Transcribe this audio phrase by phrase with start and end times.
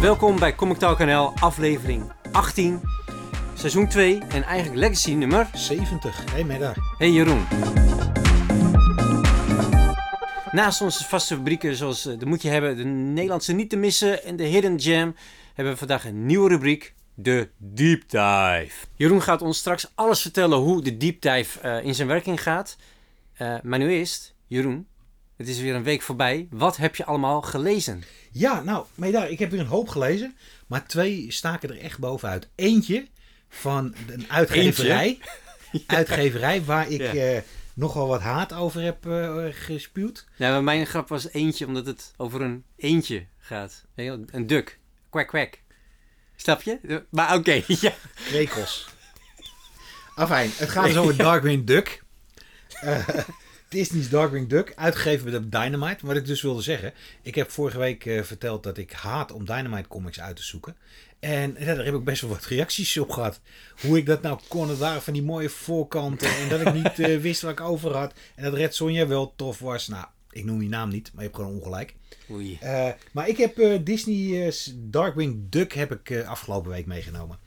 [0.00, 2.80] Welkom bij Comic Talk NL, aflevering 18,
[3.54, 6.24] seizoen 2 en eigenlijk legacy nummer 70.
[6.24, 6.74] Hé, hey, Medda.
[6.98, 7.46] Hey Jeroen.
[10.50, 14.24] Naast onze vaste rubrieken zoals eh, de Moet je hebben, de Nederlandse niet te missen
[14.24, 15.14] en de Hidden Jam,
[15.54, 18.86] hebben we vandaag een nieuwe rubriek, de Deep Dive.
[18.94, 22.76] Jeroen gaat ons straks alles vertellen hoe de Deep Dive eh, in zijn werking gaat.
[23.34, 24.86] Eh, maar nu eerst, Jeroen,
[25.38, 26.46] het is weer een week voorbij.
[26.50, 28.02] Wat heb je allemaal gelezen?
[28.32, 30.36] Ja, nou, Medda, ik heb weer een hoop gelezen.
[30.66, 32.48] Maar twee staken er echt bovenuit.
[32.54, 33.06] Eentje
[33.48, 35.18] van een uitgeverij.
[35.86, 37.12] Uitgeverij waar ik Ja.
[37.12, 37.42] eh,
[37.74, 40.26] nogal wat haat over heb eh, gespuwd.
[40.38, 43.84] Maar mijn grap was eentje, omdat het over een eentje gaat.
[43.94, 44.78] Een duk.
[45.10, 45.58] Kwak, kwak.
[46.36, 47.04] Snap je?
[47.10, 47.92] Maar oké, ja.
[48.14, 48.88] Krekels.
[50.14, 52.02] Afijn, het gaat dus over Darkwing Duck.
[53.68, 56.06] Disney's Darkwing Duck, uitgegeven door Dynamite.
[56.06, 59.44] Wat ik dus wilde zeggen, ik heb vorige week eh, verteld dat ik haat om
[59.44, 60.76] Dynamite comics uit te zoeken.
[61.18, 63.40] En ja, daar heb ik best wel wat reacties op gehad.
[63.80, 66.36] Hoe ik dat nou kon, het waren van die mooie voorkanten.
[66.36, 68.12] En dat ik niet eh, wist wat ik over had.
[68.34, 69.88] En dat Red Sonja wel tof was.
[69.88, 71.94] Nou, ik noem die naam niet, maar je hebt gewoon ongelijk.
[72.30, 72.58] Oei.
[72.60, 77.38] Eh, maar ik heb Disney's Darkwing Duck heb ik afgelopen week meegenomen.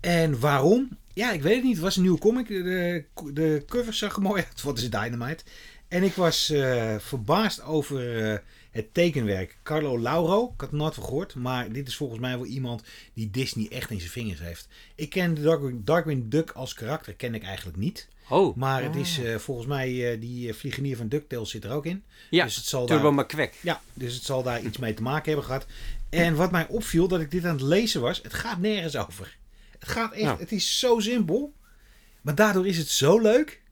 [0.00, 0.88] En waarom?
[1.14, 1.72] Ja, ik weet het niet.
[1.74, 2.48] Het was een nieuwe comic.
[2.48, 4.62] De, de cover zag er mooi uit.
[4.62, 5.44] Wat is Dynamite?
[5.88, 8.38] En ik was eh, verbaasd over eh,
[8.70, 9.56] het tekenwerk.
[9.62, 11.34] Carlo Lauro, ik had er nooit van gehoord.
[11.34, 12.82] Maar dit is volgens mij wel iemand
[13.14, 14.68] die Disney echt in zijn vingers heeft.
[14.94, 18.08] Ik ken de Darkwing, Darkwing Duck als karakter ken ik eigenlijk niet.
[18.28, 18.56] Oh.
[18.56, 22.02] Maar het is eh, volgens mij, eh, die vliegenier van DuckTales zit er ook in.
[22.30, 23.52] ja, dus het zal Turbo daar- McQuack.
[23.62, 25.66] ja, dus het zal daar iets mee te maken hebben gehad.
[26.08, 29.35] En wat mij opviel dat ik dit aan het lezen was, het gaat nergens over.
[29.86, 30.38] Het gaat echt, Nou.
[30.38, 31.54] het is zo simpel.
[32.20, 33.62] Maar daardoor is het zo leuk.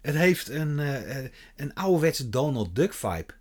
[0.00, 3.34] Het heeft een, eh, eh, een ouderwetse Donald Duck vibe.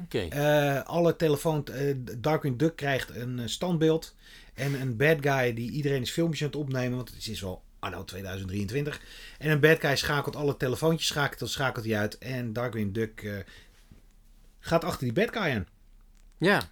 [0.00, 0.18] Oké.
[0.18, 4.14] Eh, alle telefoon, eh, Darkwing Duck krijgt een standbeeld.
[4.54, 6.96] En een bad guy die iedereen is filmpjes aan het opnemen.
[6.96, 9.00] Want het is wel anno 2023.
[9.38, 12.18] En een bad guy schakelt alle telefoontjes, schakelt, schakelt hij uit.
[12.18, 13.44] En Darkwing Duck
[14.58, 15.66] gaat achter die bad guy aan.
[16.38, 16.68] Ja.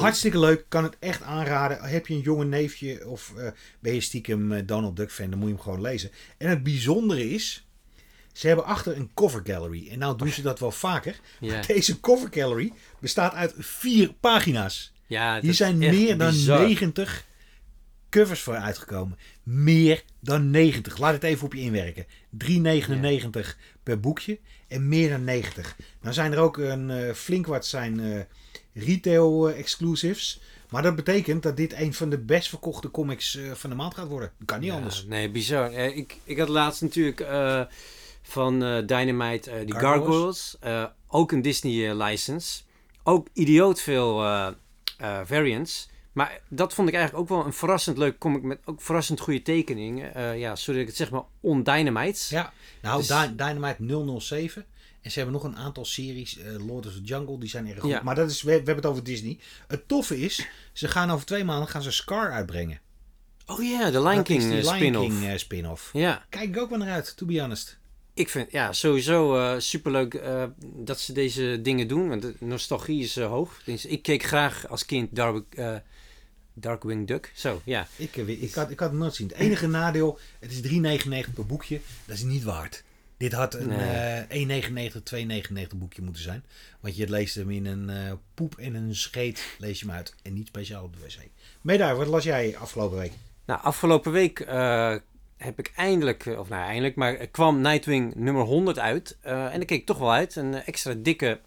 [0.00, 1.80] Hartstikke leuk, kan het echt aanraden.
[1.82, 3.48] Heb je een jonge neefje of eh,
[3.80, 6.10] ben je stiekem eh, Donald Duck fan, dan moet je hem gewoon lezen.
[6.38, 7.66] En het bijzondere is,
[8.32, 9.88] ze hebben achter een cover gallery.
[9.90, 11.20] En nou doen ze dat wel vaker.
[11.66, 14.92] Deze cover gallery bestaat uit vier pagina's.
[15.06, 16.60] ja Hier zijn meer dan bizar.
[16.60, 17.26] 90
[18.10, 19.18] covers voor uitgekomen.
[19.42, 20.98] Meer dan 90.
[20.98, 22.06] Laat het even op je inwerken.
[22.48, 23.48] 3,99
[23.82, 25.76] per boekje en meer dan 90.
[26.00, 28.20] Nou zijn er ook een eh, flink wat zijn eh,
[28.72, 30.40] retail eh, exclusives.
[30.70, 34.08] Maar dat betekent dat dit een van de best verkochte comics van de maand gaat
[34.08, 34.32] worden.
[34.38, 35.04] Dat kan niet Ja, anders.
[35.04, 35.72] Nee, bizar.
[35.72, 37.26] Ik, ik had laatst natuurlijk
[38.22, 40.56] van Dynamite die Gargoyles.
[40.60, 40.92] Gargoyles.
[41.08, 42.62] ook een Disney license.
[43.02, 44.16] Ook idioot veel
[45.24, 45.88] variants.
[46.14, 49.42] Maar dat vond ik eigenlijk ook wel een verrassend leuk comic met ook verrassend goede
[49.42, 50.14] tekeningen.
[50.14, 52.28] Eh, ja, sorry dat ik het zeg maar on Dynamites.
[52.28, 52.52] Ja,
[52.82, 53.76] nou Dus- Dy- Dynamite
[54.20, 54.64] 007.
[55.02, 57.80] En ze hebben nog een aantal series, eh, Lord of the Jungle, die zijn erg
[57.80, 57.90] goed.
[57.90, 58.00] Ja.
[58.02, 59.38] Maar dat is, we, we hebben het over Disney.
[59.66, 62.80] Het toffe is, ze gaan over twee maanden gaan ze Scar uitbrengen.
[63.46, 65.06] Oh ja, de Lion Dat King eh, Lion spin-off.
[65.08, 65.90] King eh, spin-off.
[65.92, 67.78] Ja, Kijk ik ook wel naar uit, to be honest.
[68.14, 70.22] ik vind ja, sowieso eh, superleuk
[70.60, 72.08] dat ze deze dingen doen.
[72.08, 73.60] Want de nostalgie is hoog.
[73.64, 75.74] Dus ik keek graag als kind Dark, eh,
[76.54, 77.32] Darkwing Duck.
[77.34, 77.86] Zo, ja.
[77.96, 79.28] Ik, eh, ik, had, ik had het nooit zien.
[79.28, 81.80] Het enige nadeel, het is 3,99 per boekje.
[82.04, 82.84] Dat is niet waard.
[83.16, 83.78] Dit had een Nee.
[83.78, 86.44] eh 1,99, 2,99 boekje moeten zijn.
[86.80, 90.14] Want je leest hem in een eh, poep en een scheet, lees je hem uit.
[90.22, 91.28] En niet speciaal op de wc.
[91.60, 93.12] Medaar, wat las jij afgelopen week?
[93.44, 94.94] Nou, afgelopen week eh,
[95.36, 99.16] heb ik eindelijk, of nou eindelijk, maar kwam Nightwing nummer 100 uit.
[99.20, 100.36] En daar keek ik toch wel uit.
[100.36, 101.40] Een extra dikke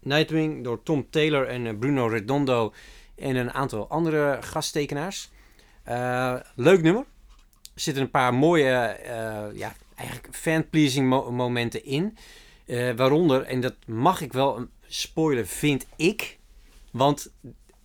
[0.00, 2.74] Nightwing door Tom Taylor en Bruno Redondo
[3.16, 5.30] en een aantal andere gasttekenaars.
[5.82, 7.04] Eh, leuk nummer.
[7.74, 12.16] Er zitten een paar mooie, eh, ja, eigenlijk fan-pleasing mo- momenten in.
[12.66, 16.38] Eh, waaronder, en dat mag ik wel een spoiler, vind ik.
[16.90, 17.32] Want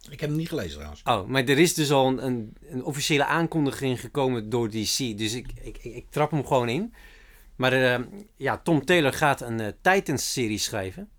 [0.10, 1.02] Ik heb hem niet gelezen trouwens.
[1.04, 4.98] Oh, maar er is dus al een, een, een officiële aankondiging gekomen door DC.
[5.18, 6.94] Dus ik, ik, ik, trap hem gewoon in.
[7.56, 8.06] Maar
[8.36, 11.10] ja, Tom Taylor gaat een eh, Titans-serie schrijven.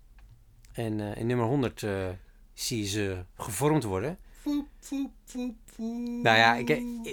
[0.73, 2.09] En in nummer 100 eh,
[2.53, 4.17] zie je ze gevormd worden.
[4.41, 5.55] Foep, foep, foep.
[6.23, 6.69] Nou ja, ik,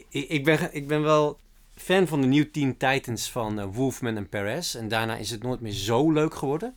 [0.09, 1.39] ik, ik, ben, ik ben wel
[1.77, 4.75] fan van de New Teen Titans van eh, Wolfman en Perez.
[4.75, 6.77] En daarna is het nooit meer zo leuk geworden.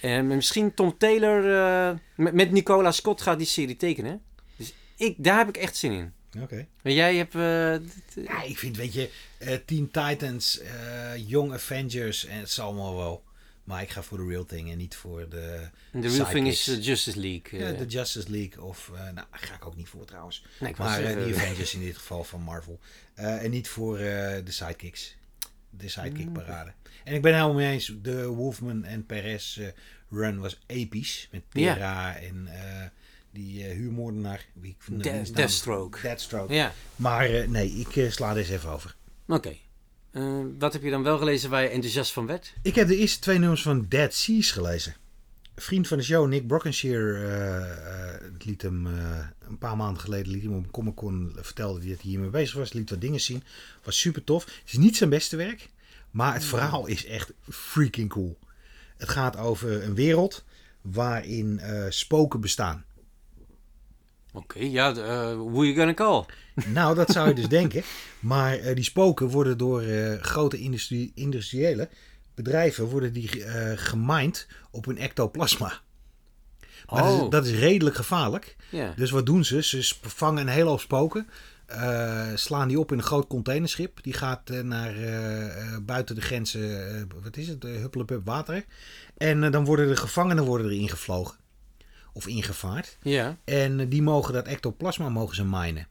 [0.00, 4.22] En misschien Tom Taylor eh, met, met Nicola Scott gaat die serie tekenen.
[4.56, 6.12] Dus ik, daar heb ik echt zin in.
[6.42, 6.66] Oké.
[6.82, 7.34] Maar jij hebt...
[7.34, 12.66] eh, Ja, ik vind, weet je, eh Teen Titans, eh Young Avengers, en het zal
[12.66, 13.22] allemaal wel.
[13.64, 16.62] Maar ik ga voor de Real Thing en niet voor de, De real thing is
[16.62, 16.68] sidekicks.
[16.68, 17.60] eh, Justice League.
[17.60, 17.78] ja, eh.
[17.78, 18.62] de Justice League.
[18.62, 20.44] Of, eh, nou, daar ga ik ook niet voor trouwens.
[20.60, 22.80] nee, ik Maar zeggen, de Avengers in dit geval van Marvel.
[23.14, 25.16] En niet voor de sidekicks.
[25.70, 26.72] De sidekick Mm, parade.
[27.04, 27.92] En ik ben helemaal mee eens.
[28.02, 29.60] De Wolfman en Perez
[30.10, 31.28] run was episch.
[31.30, 31.74] Met Ja.
[31.74, 32.48] Tera en
[33.30, 34.46] die huurmoordenaar.
[34.52, 36.00] Wie ik vind De- Deathstroke.
[36.02, 36.54] Deathstroke.
[36.54, 38.96] Ja, Maar nee, ik sla deze even over.
[39.28, 39.56] oké.
[40.12, 42.52] Eh, wat heb je dan wel gelezen waar je enthousiast van werd?
[42.62, 44.94] Ik heb de eerste twee nummers van Dead Seas gelezen.
[45.54, 50.42] Vriend van de show, Nick Brockenshire, eh, eh, liet hem een paar maanden geleden liet
[50.42, 52.72] hem op Comic Con vertelde dat hij hiermee bezig was.
[52.72, 53.42] Liet wat dingen zien.
[53.82, 54.44] Was super tof.
[54.44, 55.68] Het is niet zijn beste werk,
[56.10, 58.38] maar het verhaal is echt freaking cool.
[58.96, 60.44] Het gaat over een wereld
[60.80, 62.84] waarin spoken bestaan.
[64.32, 66.24] Oké, ja, de, eh, who you gonna call?
[66.66, 67.82] Nou, dat zou je dus denken.
[68.20, 71.88] Maar eh, die spoken worden door eh, grote industrie, industriële
[72.34, 75.80] bedrijven worden die, eh gemined op hun ectoplasma.
[76.86, 77.24] Maar dat, Oh.
[77.24, 78.56] is, dat is redelijk gevaarlijk.
[78.96, 79.62] Dus wat doen ze?
[79.62, 81.26] Ze vangen een hele hoop spoken.
[82.34, 84.02] slaan die op in een groot containerschip.
[84.02, 84.94] Die gaat naar
[85.82, 88.64] buiten de grenzen, wat is het, Huppelepup water.
[89.16, 91.36] En dan worden de gevangenen worden erin gevlogen.
[92.12, 92.98] Of ingevaard.
[93.02, 93.36] Ja.
[93.44, 95.86] En die mogen dat ectoplasma mogen ze minen.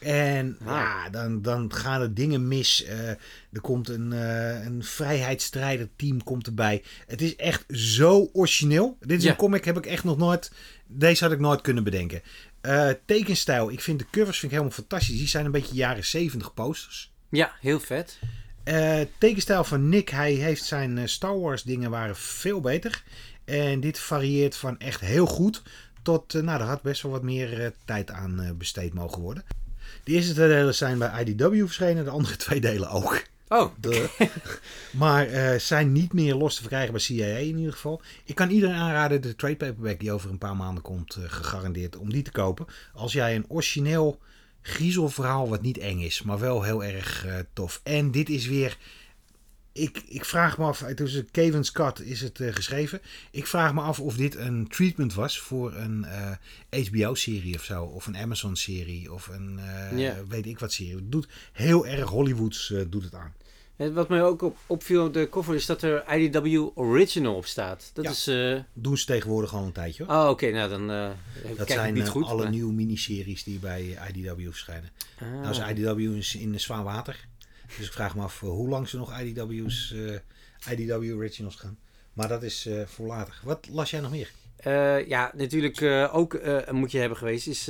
[0.00, 2.84] En ja, dan, dan gaan er dingen mis.
[2.84, 3.08] Eh,
[3.52, 6.82] er komt een, eh een vrijheidsstrijder team komt erbij.
[7.06, 8.96] Het is echt zo origineel.
[9.00, 9.30] Dit is Ja.
[9.30, 10.52] een comic heb ik echt nog nooit...
[10.86, 12.22] Deze had ik nooit kunnen bedenken.
[12.60, 13.70] Eh, tekenstijl.
[13.70, 15.16] Ik vind de covers vind ik helemaal fantastisch.
[15.18, 17.12] Die zijn een beetje jaren 70 posters.
[17.30, 18.18] ja, heel vet.
[19.18, 20.08] Tekenstijl van Nick.
[20.08, 23.02] Hij heeft zijn Star Wars dingen waren veel beter.
[23.44, 25.62] En dit varieert van echt heel goed
[26.02, 29.44] tot, nou, daar had best wel wat meer tijd aan besteed mogen worden.
[30.04, 33.22] De eerste twee delen zijn bij IDW verschenen, de andere twee delen ook.
[33.48, 34.08] Oh, De,
[34.92, 38.02] maar eh, zijn niet meer los te verkrijgen bij CIA in ieder geval.
[38.24, 41.96] Ik kan iedereen aanraden de trade paperback die over een paar maanden komt, eh, gegarandeerd,
[41.96, 42.66] om die te kopen.
[42.94, 44.20] Als jij een origineel
[44.62, 47.80] griezelverhaal wat niet eng is, maar wel heel erg eh, tof.
[47.82, 48.76] En dit is weer...
[49.78, 53.00] Ik, ik vraag me af, het is een Kevin's Cut is het eh, geschreven.
[53.30, 57.84] Ik vraag me af of dit een treatment was voor een eh, HBO-serie of zo.
[57.84, 60.94] Of een Amazon-serie of een eh, weet ik wat serie.
[60.94, 63.32] Het doet heel erg Hollywoods eh, doet het aan.
[63.76, 67.46] Eh, Wat mij ook op, opviel op de cover is dat er IDW Original op
[67.46, 67.90] staat.
[67.94, 68.10] Dat Ja.
[68.10, 68.26] is...
[68.26, 70.14] eh, Doen ze tegenwoordig al een tijdje hoor.
[70.14, 70.50] Oh, oké.
[70.50, 71.10] nou, dan eh
[71.42, 72.24] kijk dat zijn niet eh, goed.
[72.24, 74.90] alle maar- nieuwe miniseries die bij eh, IDW verschijnen.
[75.20, 75.30] Ah.
[75.30, 77.26] Nou is IDW in, in zwaar water.
[77.76, 81.78] Dus ik vraag me af eh, hoe lang ze nog IDW's, eh, IDW Originals gaan.
[82.12, 83.40] Maar dat is eh voor later.
[83.44, 84.30] Wat las jij nog meer?
[85.08, 85.82] Ja, natuurlijk
[86.12, 87.64] ook moet je hebben geweest is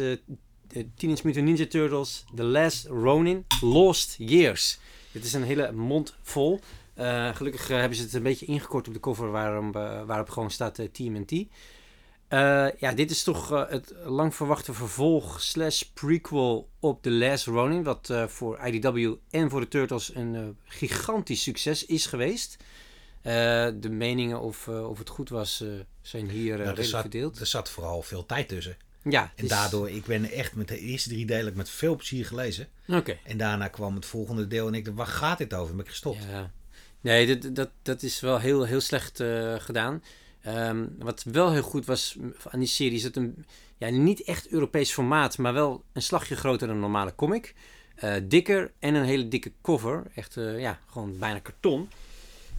[0.95, 4.79] Teenage Mutant Ninja Turtles The Last Ronin Lost Years.
[5.13, 6.61] Dit is een hele mond vol.
[7.33, 9.73] Gelukkig hebben ze het een beetje ingekort op de cover waarom,
[10.07, 11.47] waarop gewoon staat eh, TMNT.
[12.29, 17.47] Eh, ja, dit is toch eh, het lang verwachte vervolg slash prequel op The Last
[17.47, 17.83] Ronin.
[17.83, 22.57] Wat eh, voor IDW en voor de Turtles een gigantisch succes is geweest.
[23.23, 25.65] De meningen of, of het goed was
[26.03, 27.39] zijn hier Nou, er, redelijk zat, verdeeld.
[27.41, 28.77] er zat vooral veel tijd tussen.
[29.03, 32.27] Ja, En is- daardoor, ik ben echt met de eerste drie delen met veel plezier
[32.27, 32.69] gelezen.
[32.89, 33.19] Oké.
[33.25, 35.75] En daarna kwam het volgende deel en ik dacht, waar gaat dit over?
[35.75, 36.25] Ben ik gestopt.
[36.31, 36.51] Ja.
[37.01, 39.23] Nee, dat, dat, dat is wel heel, heel slecht
[39.59, 40.03] gedaan.
[40.41, 42.17] Ehm, wat wel heel goed was
[42.51, 43.45] aan die serie is het een
[43.79, 47.55] ja, niet echt Europees formaat, maar wel een slagje groter dan een normale comic.
[47.95, 50.03] Eh, dikker en een hele dikke cover.
[50.15, 51.89] Echt, eh, ja, gewoon bijna karton.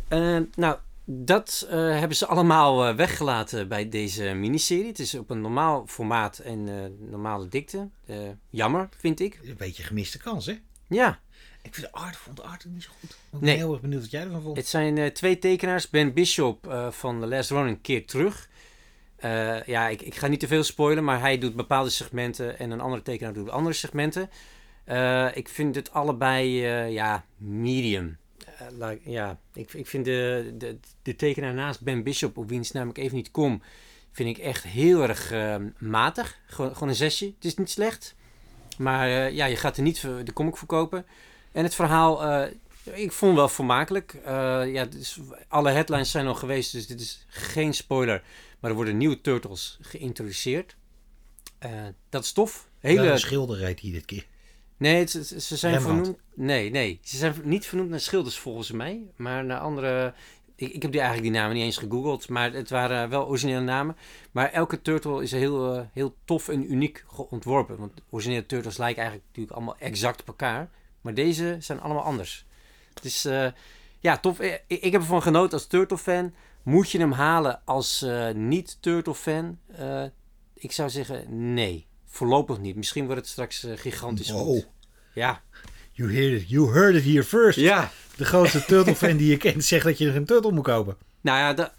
[0.08, 4.88] Eh, nou, dat eh, hebben ze allemaal weggelaten bij deze miniserie.
[4.88, 6.64] Het is op een normaal formaat en
[7.10, 7.90] normale dikte.
[8.50, 9.40] Jammer, vind ik.
[9.44, 10.60] Een beetje gemiste kans, hè?
[10.88, 11.20] Ja,
[11.62, 13.10] Ik vind de art, vond de art niet zo goed.
[13.10, 13.56] Ik ben Nee.
[13.56, 14.58] heel erg benieuwd wat jij ervan vond.
[14.58, 15.90] Het zijn eh, twee tekenaars.
[15.90, 18.50] Ben Bishop eh, van The Last Ronin keert terug.
[19.16, 22.72] Eh, ja, ik, ik ga niet te veel spoilen, maar hij doet bepaalde segmenten en
[22.72, 24.30] een andere tekenaar doet andere segmenten.
[25.34, 28.18] Ik vind het allebei, ja, medium.
[28.80, 32.90] Like, ja, ik, ik vind de, de, de tekenaar naast Ben Bishop, op wiens naam
[32.90, 33.62] ik even niet kom,
[34.12, 35.34] vind ik echt heel erg
[35.78, 36.40] matig.
[36.46, 37.26] Gewoon, gewoon een zesje.
[37.26, 38.16] Het is niet slecht.
[38.78, 41.06] Maar ja, je gaat er niet de comic verkopen.
[41.52, 42.52] En het verhaal, eh,
[42.84, 44.14] ik vond wel vermakelijk.
[44.14, 48.24] Eh, ja, dus alle headlines zijn al geweest, dus dit is geen spoiler.
[48.60, 50.76] Maar er worden nieuwe Turtles geïntroduceerd.
[51.60, 51.72] Eh,
[52.10, 52.70] dat is tof.
[52.80, 53.00] Hele...
[53.00, 53.12] Hele...
[53.12, 54.26] Een schilder reed hij dit keer.
[54.78, 56.04] Nee, het- het- ze zijn Rembrandt.
[56.06, 56.24] vernoemd...
[56.36, 57.00] Nee, nee.
[57.04, 59.02] Ze zijn niet vernoemd naar schilders volgens mij.
[59.16, 60.14] Maar naar andere...
[60.56, 62.30] Ik, ik heb die eigenlijk die namen niet eens gegoogeld.
[62.30, 63.96] Maar het waren wel originele namen.
[64.32, 67.78] Maar elke turtle is heel, heel tof en uniek ontworpen.
[67.78, 70.70] Want originele turtles lijken eigenlijk natuurlijk allemaal exact op elkaar.
[71.02, 72.46] Maar deze zijn allemaal anders.
[72.94, 73.26] Het is...
[73.26, 73.48] eh,
[74.00, 74.40] ja, tof.
[74.40, 76.34] Eh, Ik, ik heb ervan genoten als Turtle-fan.
[76.64, 79.60] Moet je hem halen als eh, niet-Turtle-fan?
[80.54, 81.88] Ik zou zeggen nee.
[82.06, 82.76] Voorlopig niet.
[82.76, 84.68] Misschien wordt het straks gigantisch Oh, goed.
[85.14, 85.42] Ja.
[85.92, 87.60] you, heard it, you heard it here first.
[87.60, 87.92] Ja.
[88.16, 90.98] De grootste Turtle-fan die je kent zegt dat je er een Turtle moet kopen.
[91.22, 91.74] Nou ja, da-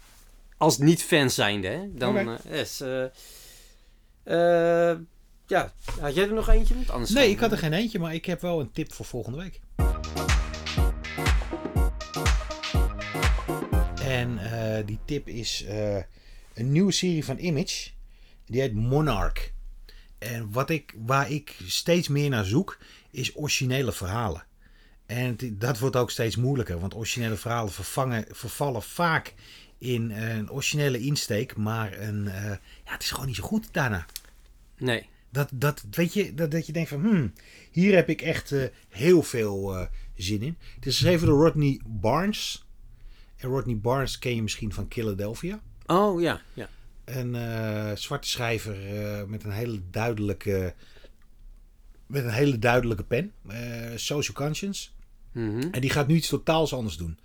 [0.57, 2.81] als niet-fan zijnde, hè, dan eh, is...
[5.51, 6.73] ja, had jij er nog eentje?
[6.73, 9.05] Want anders Nee, ik had er geen eentje, maar ik heb wel een tip voor
[9.05, 9.59] volgende week.
[14.03, 15.95] En eh, die tip is eh,
[16.53, 17.89] een nieuwe serie van Image.
[18.45, 19.51] Die heet Monarch.
[20.17, 22.77] En wat ik, waar ik steeds meer naar zoek,
[23.11, 24.45] is originele verhalen.
[25.05, 29.33] En dat wordt ook steeds moeilijker, want originele verhalen vervangen, vervallen vaak
[29.77, 32.49] in een originele insteek, maar een, eh,
[32.85, 34.05] ja, het is gewoon niet zo goed daarna.
[34.77, 35.09] Nee.
[35.31, 37.33] Dat, dat, weet je, dat, dat je denkt van, hmm,
[37.71, 39.85] hier heb ik echt eh, heel veel eh,
[40.15, 40.57] zin in.
[40.75, 42.65] Het is geschreven door Rodney Barnes.
[43.35, 45.61] En Rodney Barnes ken je misschien van Philadelphia.
[45.85, 46.41] Oh, ja.
[46.53, 46.69] ja.
[47.05, 48.77] Een eh, zwarte schrijver
[49.27, 50.73] met een hele duidelijke,
[52.05, 53.33] met een hele duidelijke pen.
[53.95, 54.89] social conscience.
[55.31, 55.67] Mhm.
[55.71, 57.19] En die gaat nu iets totaals anders doen.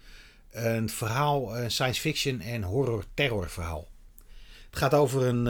[0.50, 3.88] Een verhaal, een science fiction en horror terror verhaal.
[4.70, 5.46] Het gaat over een,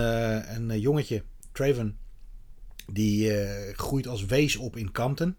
[0.56, 1.22] een jongetje,
[1.52, 1.98] Traven,
[2.92, 5.36] die eh, groeit als wees op in Compton.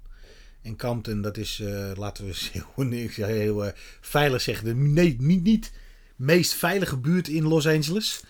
[0.62, 2.52] En Compton, dat is, eh, laten we eens
[3.16, 5.72] heel, eh, veilig zeggen, de nee, niet, niet
[6.16, 8.24] meest veilige buurt in Los Angeles.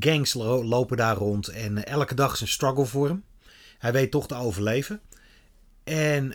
[0.00, 3.24] Gangs lo- lopen daar rond en elke dag is een struggle voor hem.
[3.78, 5.00] Hij weet toch te overleven.
[5.84, 6.32] En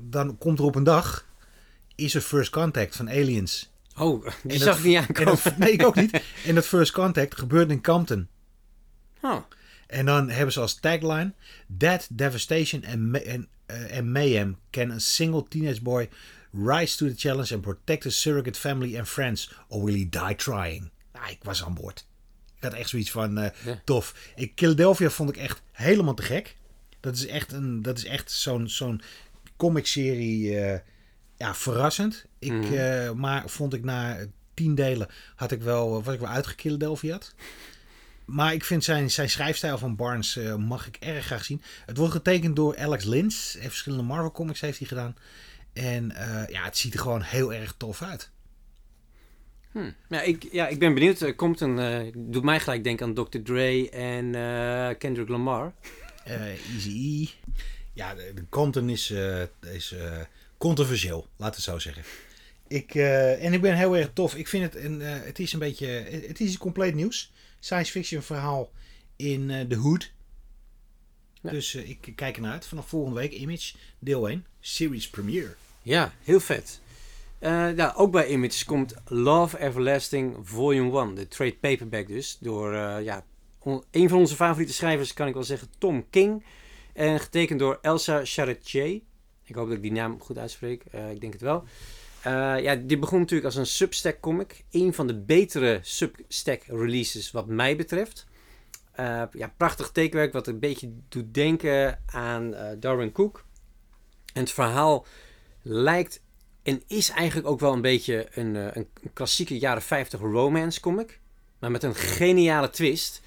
[0.00, 1.26] dan komt er op een dag,
[1.94, 3.72] is er first contact van aliens.
[3.98, 5.38] Oh, die En zag dat- niet En aankomen.
[5.44, 6.22] dat, nee, ik ook niet.
[6.46, 8.28] En dat first contact gebeurt in Compton.
[9.20, 9.42] Oh.
[9.94, 11.32] En dan hebben ze als tagline:
[11.66, 16.08] Death, devastation and, and, uh, and mayhem can a single teenage boy
[16.52, 20.34] rise to the challenge and protect his surrogate family and friends, or will he die
[20.36, 20.90] trying?
[21.12, 22.06] Nou, ik was aan boord.
[22.56, 23.80] Ik had echt zoiets van eh, Ja.
[23.84, 24.14] tof.
[24.36, 26.56] Ik, Philadelphia vond ik echt helemaal te gek.
[27.00, 29.00] Dat is echt, een, dat is echt zo'n zo'n
[29.56, 30.58] comicserie.
[30.60, 30.78] eh,
[31.36, 32.24] ja, verrassend.
[32.38, 32.72] Ik, Mhm.
[32.74, 34.16] eh, maar vond ik na
[34.54, 37.34] tien delen had ik wel, was ik wel uitgekildelviat.
[38.24, 41.62] Maar ik vind zijn, zijn schrijfstijl van Barnes eh, mag ik erg graag zien.
[41.86, 43.52] Het wordt getekend door Alex Lins.
[43.52, 45.16] Heeft verschillende Marvel comics heeft hij gedaan.
[45.72, 48.30] En eh, ja, het ziet er gewoon heel erg tof uit.
[49.72, 49.90] Hm.
[50.08, 51.20] Ja, ik, ja, ik ben benieuwd.
[51.20, 53.38] Er komt een, eh, doet mij gelijk denken aan Dr.
[53.42, 54.30] Dre en
[54.98, 55.72] Kendrick Lamar.
[56.24, 57.28] Easy.
[57.92, 59.12] Ja, de, de content is,
[59.72, 59.94] is
[60.58, 62.02] controversieel, laten we het zo zeggen.
[62.68, 64.34] Ik, en ik ben heel erg tof.
[64.34, 65.86] Ik vind het een, het is een beetje,
[66.26, 67.32] het is compleet nieuws.
[67.64, 68.70] Science fiction verhaal
[69.16, 70.12] in eh, de hood.
[71.42, 71.50] Ja.
[71.50, 72.66] Dus eh, ik kijk ernaar uit.
[72.66, 75.54] Vanaf volgende week Image, deel 1, series premiere.
[75.82, 76.80] Ja, heel vet.
[77.38, 81.14] Eh, ja, ook bij Image komt Love Everlasting Volume 1.
[81.14, 82.38] De trade paperback dus.
[82.40, 83.24] Door ja,
[83.90, 86.44] een van onze favoriete schrijvers, kan ik wel zeggen, Tom King.
[86.92, 89.00] En getekend door Elsa Charretier.
[89.44, 90.84] Ik hoop dat ik die naam goed uitspreek.
[90.84, 91.64] Ik denk het wel.
[92.24, 94.64] Eh, ja, dit begon natuurlijk als een Substack comic.
[94.70, 98.26] Een van de betere Substack releases wat mij betreft.
[98.92, 103.44] Eh, ja, prachtig tekenwerk wat een beetje doet denken aan eh, Darwin Cook.
[104.32, 105.06] En het verhaal
[105.62, 106.22] lijkt
[106.62, 111.20] en is eigenlijk ook wel een beetje een, een, klassieke jaren 50 romance comic.
[111.58, 113.22] Maar met een geniale twist.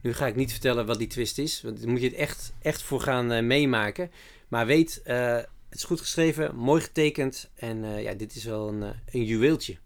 [0.00, 1.62] Nu ga ik niet vertellen wat die twist is.
[1.62, 4.10] Want daar moet je het echt, echt voor gaan meemaken.
[4.48, 5.02] Maar weet,
[5.74, 7.50] het is goed geschreven, mooi getekend.
[7.54, 9.76] En eh, ja, dit is wel een, eh, een juweeltje.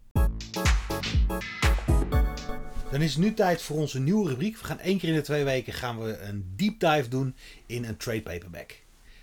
[2.91, 4.57] Dan is het nu tijd voor onze nieuwe rubriek.
[4.57, 7.85] We gaan één keer in de twee weken gaan we een deep dive doen in
[7.85, 8.69] een trade paperback.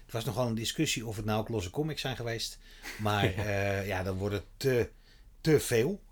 [0.05, 2.59] Het was nogal een discussie of het nou ook losse comics zijn geweest.
[2.99, 4.91] Maar eh, ja, dan wordt het te,
[5.41, 6.03] te veel.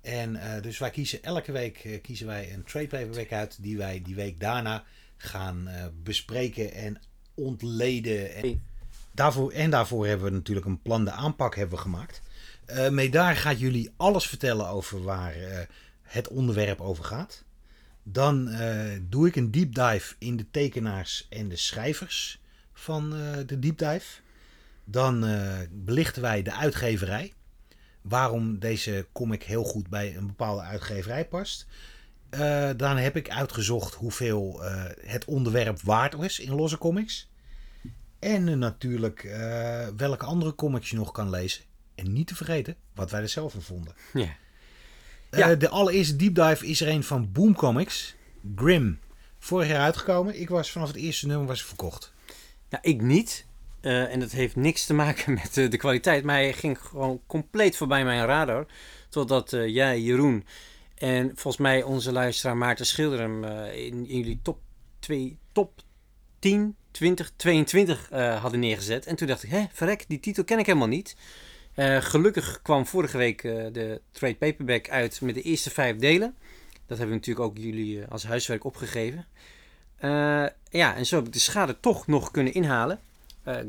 [0.00, 4.14] En dus wij kiezen elke week kiezen wij een trade paperback uit die wij die
[4.14, 4.84] week daarna
[5.16, 5.68] gaan
[6.02, 7.00] bespreken en
[7.34, 8.34] ontleden.
[8.34, 8.62] En
[9.14, 12.22] daarvoor, en daarvoor hebben we natuurlijk een plan de aanpak hebben we gemaakt.
[12.64, 15.58] Eh Medaar gaat jullie alles vertellen over waar eh,
[16.02, 17.44] het onderwerp over gaat.
[18.02, 22.40] Dan eh, doe ik een deep dive in de tekenaars en de schrijvers
[22.72, 23.10] van
[23.46, 24.22] de deep dive.
[24.84, 25.24] Dan
[25.70, 27.32] belichten wij de uitgeverij.
[28.02, 31.66] Waarom deze comic heel goed bij een bepaalde uitgeverij past.
[32.76, 34.60] Dan heb ik uitgezocht hoeveel
[35.00, 37.28] het onderwerp waard is in losse comics.
[38.24, 41.64] En natuurlijk eh, welke andere comics je nog kan lezen.
[41.94, 43.94] En niet te vergeten wat wij er zelf van vonden.
[44.12, 44.36] Ja.
[45.30, 48.14] Eh, de allereerste deep dive is er een van Boom Comics.
[48.56, 48.98] Grim.
[49.38, 50.40] Vorig jaar uitgekomen.
[50.40, 52.12] Ik was vanaf het eerste nummer was verkocht.
[52.68, 53.46] Ja, ik niet.
[53.80, 56.24] Eh, en dat heeft niks te maken met de kwaliteit.
[56.24, 58.66] Maar hij ging gewoon compleet voorbij mijn radar.
[59.08, 60.46] Totdat jij, Jeroen
[60.94, 64.58] en volgens mij onze luisteraar Maarten Schilder hem in, in jullie top,
[64.98, 65.82] 2, top
[66.38, 69.06] 10, 20, 22 eh, hadden neergezet.
[69.06, 71.16] En toen dacht ik, hè, verrek, die titel ken ik helemaal niet.
[71.74, 76.34] Eh, gelukkig kwam vorige week eh, de trade paperback uit met de eerste vijf delen.
[76.86, 79.26] Dat hebben natuurlijk ook jullie als huiswerk opgegeven.
[80.70, 83.00] Ja, en zo heb ik de schade toch nog kunnen inhalen.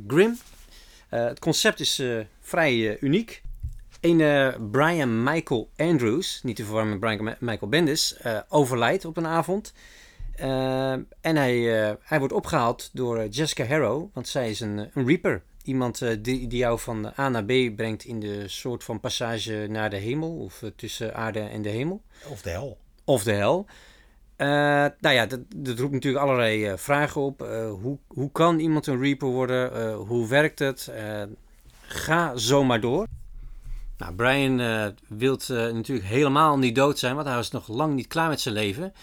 [0.08, 0.38] Grim.
[1.10, 2.02] Het concept is
[2.42, 3.42] vrij uniek.
[4.02, 8.16] Een Brian Michael Andrews, niet te verwarren met Brian Michael Bendis,
[8.50, 9.74] overlijdt op een avond.
[10.36, 14.90] Eh, en hij, eh, hij wordt opgehaald door eh, Jessica Harrow, want zij is een,
[14.94, 15.44] een Reaper.
[15.64, 19.90] Iemand die, die jou van A naar B brengt in de soort van passage naar
[19.90, 22.78] de hemel, of tussen aarde en de hemel Of de hel.
[23.04, 23.66] of de hel.
[24.38, 27.40] Nou ja, dat, dat roept natuurlijk allerlei vragen op.
[27.82, 29.94] Hoe, hoe kan iemand een Reaper worden?
[29.94, 30.92] Hoe werkt het?
[31.82, 33.08] Ga zomaar door.
[33.98, 34.58] Nou, Brian
[35.08, 38.56] wil natuurlijk helemaal niet dood zijn, want hij was nog lang niet klaar met zijn
[38.56, 38.94] leven.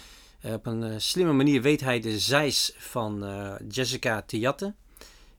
[0.42, 4.76] Eh, op een eh, slimme manier weet hij de zeis van eh, Jessica te jatten.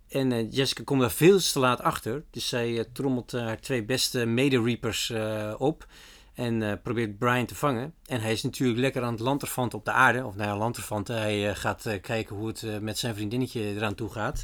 [0.10, 2.24] En Jessica komt daar veel te laat achter.
[2.30, 5.14] Dus zij trommelt haar twee beste mede-reapers
[5.58, 5.88] op.
[6.34, 7.94] En probeert Brian te vangen.
[8.06, 10.26] En hij is natuurlijk lekker aan het lanterfanten op de aarde.
[10.26, 11.18] Of nou ja, lanterfanten.
[11.18, 14.44] Hij gaat kijken hoe het met zijn vriendinnetje eraan toe gaat.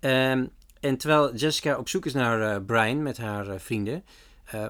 [0.00, 0.46] Ehm,
[0.80, 4.04] en terwijl Jessica op zoek is naar Brian met haar vrienden...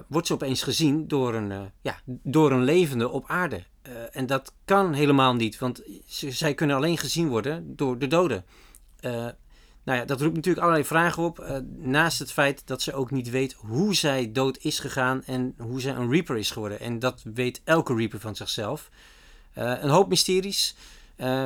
[0.07, 3.63] wordt ze opeens gezien door een, ja, door een levende op aarde.
[3.85, 5.57] Eh, en dat kan helemaal niet.
[5.57, 8.45] Want zij kunnen alleen gezien worden door de doden.
[8.99, 9.11] Eh,
[9.83, 11.39] nou ja, dat roept natuurlijk allerlei vragen op.
[11.39, 15.55] eh, naast het feit dat ze ook niet weet hoe zij dood is gegaan en
[15.57, 16.79] hoe zij een Reaper is geworden.
[16.79, 18.89] En dat weet elke Reaper van zichzelf.
[19.53, 20.75] Een hoop mysteries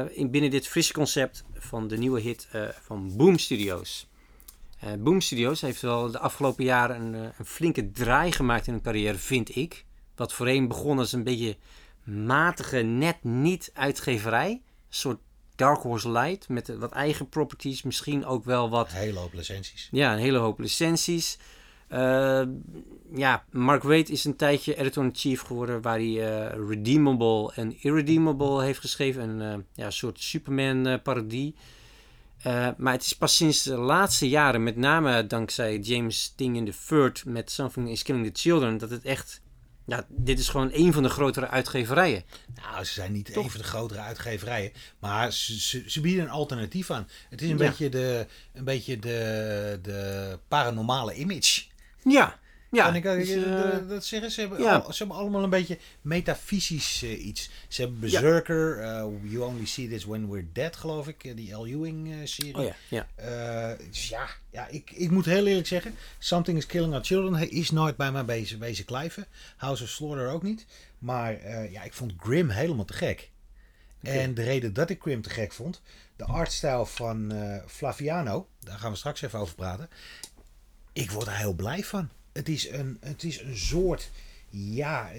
[0.10, 2.48] in binnen dit frisse concept van de nieuwe hit
[2.81, 4.08] van Boom Studios.
[5.00, 9.17] Boom Studios heeft wel de afgelopen jaren een, een flinke draai gemaakt in hun carrière,
[9.17, 9.86] vind ik.
[10.15, 11.58] Wat voorheen begon als een beetje
[12.10, 14.50] matige, net niet uitgeverij.
[14.51, 15.20] Een soort
[15.56, 19.88] Dark Horse Light met wat eigen properties, misschien ook wel wat Een hele hoop licenties.
[19.92, 21.38] ja, een hele hoop licenties.
[21.90, 22.42] Eh,
[23.16, 25.81] ja, Mark Waid is een tijdje editor-in-chief geworden...
[25.81, 29.29] waar hij eh, Redeemable en Irredeemable heeft geschreven.
[29.29, 31.55] Een eh, ja, soort Superman-parodie.
[32.77, 34.64] maar het is pas sinds de laatste jaren...
[34.64, 37.25] met name dankzij James Ting the Third...
[37.25, 38.77] met Something is Killing the Children...
[38.77, 39.42] dat het echt...
[39.90, 42.24] Ja, dit is gewoon een van de grotere uitgeverijen.
[42.56, 46.30] Nou, ze zijn niet een van de grotere uitgeverijen, maar ze, ze, ze bieden een
[46.30, 47.08] alternatief aan.
[47.30, 47.68] Het is een Ja.
[47.70, 51.64] beetje, de, een beetje de, de paranormale image.
[52.04, 52.40] Ja,
[52.72, 52.94] ja.
[52.94, 54.32] Ik dus, eh, dat- dat zeggen?
[54.32, 54.75] Ze hebben, ja.
[54.75, 57.50] al- ze hebben allemaal een beetje metafysisch eh, iets.
[57.68, 58.88] Ze hebben Berserker, eh,
[59.24, 61.36] You Only See This When We're Dead, geloof ik.
[61.36, 61.66] die L.
[61.66, 62.55] Ewing-serie.
[62.58, 62.75] oh ja,
[63.18, 63.75] ja.
[63.90, 67.48] Dus ja, ja ik, ik moet heel eerlijk zeggen, Something is Killing Our Children hij
[67.48, 69.25] is nooit bij mij bezig, bezig klijven.
[69.58, 70.66] House of Slaughter ook niet.
[71.00, 73.29] Maar ja, ik vond Grim helemaal te gek.
[74.01, 75.82] En de reden dat ik Grim te gek vond,
[76.16, 77.34] de artstijl van
[77.68, 79.90] Flaviano, daar gaan we straks even over praten.
[80.94, 82.10] Ik word er heel blij van.
[82.40, 84.12] Het is een, het is een soort,
[84.50, 85.12] ja,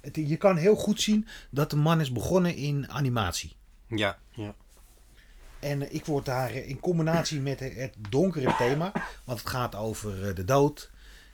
[0.00, 3.52] het, je kan heel goed zien dat de man is begonnen in animatie.
[3.86, 4.54] Ja, ja.
[5.58, 8.92] En eh, ik word daar eh, in combinatie met het- het donkere thema,
[9.24, 10.90] want het gaat over eh, de dood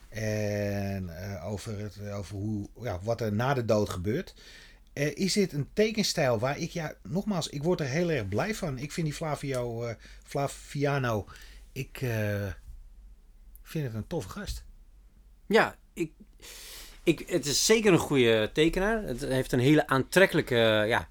[0.09, 4.33] en eh, over, het, over hoe, ja, wat er na de dood gebeurt.
[4.93, 8.55] Eh, is dit een tekenstijl waar ik, ja, nogmaals, ik word er heel erg blij
[8.55, 8.77] van.
[8.77, 11.27] Ik vind die Flavio, eh, Flaviano,
[11.71, 12.47] ik eh,
[13.63, 14.63] vind het een toffe gast.
[15.53, 16.11] Ja, ik,
[17.03, 19.03] ik, het is zeker een goede tekenaar.
[19.03, 21.07] Het heeft een hele aantrekkelijke, ja,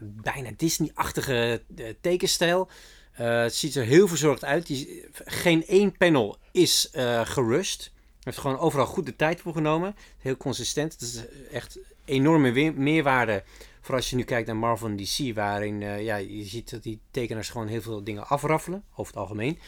[0.00, 2.68] bijna Disney-achtige eh, tekenstijl.
[3.12, 4.66] Eh, het ziet er heel verzorgd uit.
[4.66, 7.92] Die, geen één panel is eh, gerust.
[8.22, 9.96] Heeft gewoon overal goed de tijd voor genomen.
[10.18, 10.92] Heel consistent.
[10.92, 13.44] Het is echt enorme meerwaarde.
[13.80, 17.48] Voor als je nu kijkt naar Marvel DC, waarin ja, je ziet dat die tekenaars
[17.48, 19.58] gewoon heel veel dingen afraffelen, over het algemeen.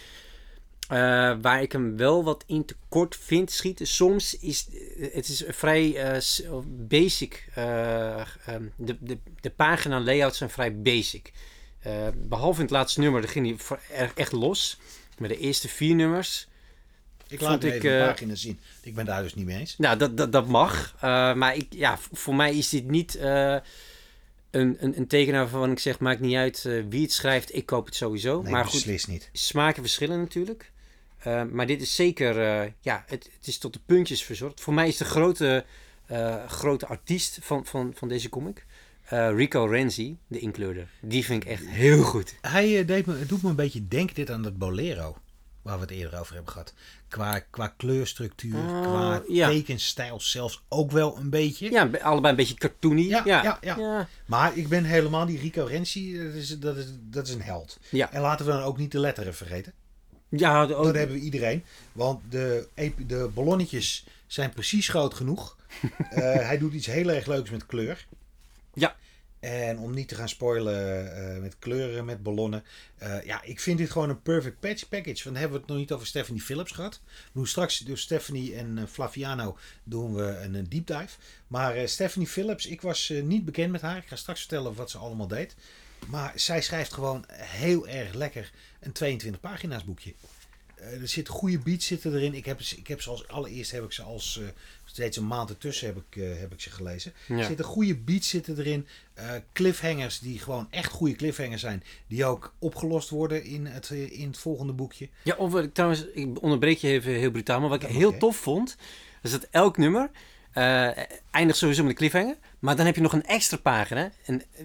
[0.89, 3.87] Eh, waar ik hem wel wat in tekort vind schieten.
[3.87, 4.67] Soms is
[5.13, 6.21] het is vrij eh,
[6.67, 7.49] basic.
[7.55, 11.33] eh, ehm, de, de, de pagina layouts zijn vrij basic.
[11.81, 13.79] Eh, behalve in het laatste nummer, daar ging hij
[14.15, 14.79] echt los.
[15.19, 16.49] Maar de eerste vier nummers,
[17.29, 18.61] Ik laat ik, even de eh, pagina zien.
[18.83, 19.79] Ik ben daar dus niet mee eens.
[19.79, 20.95] nou dat, dat, dat mag.
[21.01, 23.57] Eh, maar ik, ja, voor mij is dit niet eh,
[24.51, 27.67] een, een, een tekenaar waarvan ik zeg, maakt niet uit eh, wie het schrijft, ik
[27.67, 28.43] koop het sowieso.
[28.43, 29.31] Nee, maar goed, niet.
[29.33, 30.71] smaken verschillen natuurlijk.
[31.19, 34.61] Eh, maar dit is zeker, eh, ja, het, het is tot de puntjes verzorgd.
[34.61, 35.65] Voor mij is de grote,
[36.07, 38.67] eh, grote artiest van, van, van deze comic,
[39.11, 40.89] Rico Renzi, de inkleurder.
[41.01, 42.35] Die vind ik echt heel goed.
[42.41, 45.17] Hij deed me, het doet me een beetje denken dit aan dat Bolero.
[45.63, 46.75] waar we het eerder over hebben gehad.
[47.09, 49.49] Qua, qua kleurstructuur, Oh, qua ja.
[49.49, 51.71] tekenstijl zelfs ook wel een beetje.
[51.71, 53.01] Ja, be- allebei een beetje cartoony.
[53.03, 54.09] Ja, Ja, ja, ja.
[54.27, 57.79] Maar ik ben helemaal die Rico Renzi, dat is, dat is, dat is een held.
[57.91, 58.13] Ja.
[58.13, 59.73] En laten we dan ook niet de letteren vergeten.
[60.29, 61.65] Ja, de- Dat hebben we iedereen.
[61.93, 65.57] Want de, epi- de ballonnetjes zijn precies groot genoeg.
[66.11, 68.07] Eh, hij doet iets heel erg leuks met kleur.
[68.75, 68.97] Ja.
[69.41, 72.65] En om niet te gaan spoilen eh, met kleuren, met ballonnen.
[72.99, 75.25] eh, ja, ik vind dit gewoon een perfect patch package.
[75.25, 77.01] Want hebben we het nog niet over Stephanie Phillips gehad.
[77.05, 81.17] We doen straks door Stephanie en Flaviano doen we een, een deep dive.
[81.47, 83.97] Maar Stephanie Phillips, ik was niet bekend met haar.
[83.97, 85.55] Ik ga straks vertellen wat ze allemaal deed.
[86.07, 90.15] Maar zij schrijft gewoon heel erg lekker een 22 pagina's boekje.
[90.75, 92.35] Eh, er zitten goede beats zitten erin.
[92.35, 94.47] Ik heb, ze- ik heb ze als allereerst heb ik ze als eh,
[94.85, 97.13] steeds een maand ertussen heb ik, eh, heb ik ze gelezen.
[97.27, 97.39] Ja.
[97.39, 98.87] Er zitten goede beats zitten erin.
[99.53, 101.83] Cliffhangers die gewoon echt goede cliffhangers zijn.
[102.07, 105.09] Die ook opgelost worden in het, in het volgende boekje.
[105.23, 108.77] Ja, of trouwens, ik onderbreek je even heel brutaal, maar wat ik heel tof vond,
[109.23, 110.11] is dat elk nummer
[110.59, 114.11] eh, eindigt sowieso met een cliffhanger, maar dan heb je nog een extra pagina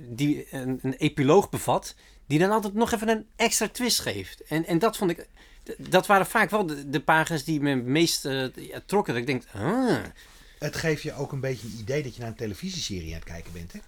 [0.10, 4.44] die een, een epiloog bevat, die dan altijd nog even een extra twist geeft.
[4.44, 5.28] En, en dat vond ik,
[5.78, 8.46] dat waren vaak wel de, pagina's die me het meest eh,
[8.86, 9.14] trokken.
[9.14, 10.04] Dat ik denk, ah,
[10.60, 13.24] Het geeft je ook een beetje een idee dat je naar een televisieserie aan het
[13.24, 13.74] kijken bent.
[13.74, 13.80] Hè?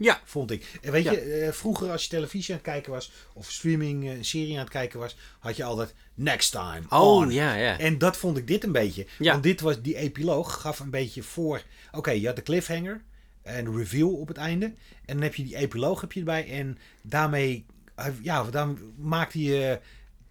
[0.00, 0.78] Ja, Vond ik.
[0.82, 1.10] En weet Ja.
[1.12, 4.54] je, eh, vroeger als je televisie aan het kijken was, of streaming eh, een serie
[4.54, 6.82] aan het kijken was, had je altijd next time.
[6.88, 7.30] oh on.
[7.30, 7.78] ja, ja.
[7.78, 9.06] En dat vond ik dit een beetje.
[9.18, 9.30] Ja.
[9.32, 11.62] Want dit was die epiloog, gaf een beetje voor.
[11.92, 13.02] Oké, je had de cliffhanger
[13.42, 14.66] en de reveal op het einde.
[15.04, 16.50] En dan heb je die epiloog heb je erbij.
[16.50, 19.80] En daarmee, eh, ja, daarmee maakte je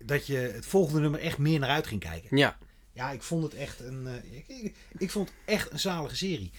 [0.03, 2.38] dat je het volgende nummer echt meer naar uit ging kijken.
[2.38, 2.58] Ja.
[2.93, 4.08] Ja, ik vond het echt een.
[4.08, 6.51] eh, ik, ik, ik vond het echt een zalige serie.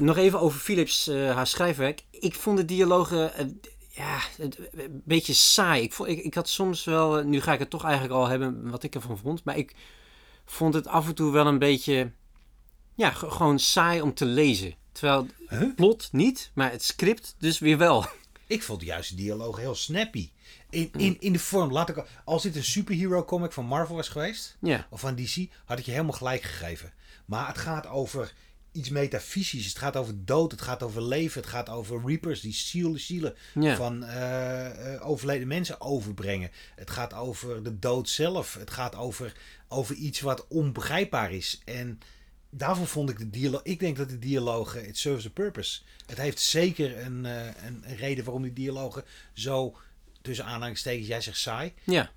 [0.00, 2.04] Nog even over Philips, eh, haar schrijfwerk.
[2.10, 3.46] Ik vond de dialogen eh,
[3.88, 5.82] ja, het- een beetje saai.
[5.82, 8.26] Ik, vond, ik, ik had soms wel, eh, nu ga ik het toch eigenlijk al
[8.28, 9.44] hebben wat ik ervan vond.
[9.44, 9.74] Maar ik
[10.44, 12.12] vond het af en toe wel een beetje,
[12.94, 14.74] ja, gewoon saai om te lezen.
[14.92, 15.58] Terwijl Huh?
[15.60, 18.04] het plot niet, maar het script dus weer wel.
[18.46, 20.30] Ik vond juist de dialoog heel snappy.
[20.70, 23.96] In, in, in de vorm, laat ik, al- als dit een superhero comic van Marvel
[23.96, 26.92] was geweest, Ja, of van DC, had ik je helemaal gelijk gegeven.
[27.26, 28.32] Maar het gaat over
[28.72, 29.66] iets metafysisch.
[29.66, 33.34] Het gaat over dood, het gaat over leven, het gaat over reapers die zielen, zielen
[33.54, 33.76] ja.
[33.76, 36.50] van eh, eh, overleden mensen overbrengen.
[36.74, 38.54] Het gaat over de dood zelf.
[38.54, 39.36] Het gaat over,
[39.68, 41.60] over iets wat onbegrijpbaar is.
[41.64, 41.98] En
[42.50, 43.62] daarvoor vond ik de dialoog.
[43.62, 44.88] Ik denk dat de dialogen.
[44.88, 45.80] It serves a purpose.
[46.06, 49.76] Het heeft zeker een, eh, een, een reden waarom die dialogen zo.
[50.22, 51.72] Tussen aanhalingstekens, jij zegt saai.
[51.84, 52.12] ja.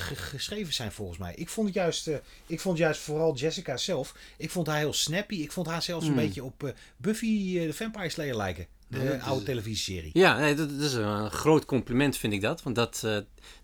[0.00, 1.34] Geschreven zijn volgens mij.
[1.34, 4.14] Ik vond het juist, eh, ik vond juist vooral Jessica zelf.
[4.36, 5.34] Ik vond haar heel snappy.
[5.34, 6.20] Ik vond haar zelfs een Hmm.
[6.22, 8.66] beetje op eh, Buffy eh, de Vampire Slayer lijken.
[8.88, 10.10] De Ja, dat is- oude televisieserie.
[10.12, 12.62] Ja, nee, dat, dat is een groot compliment vind ik dat.
[12.62, 13.06] Want dat,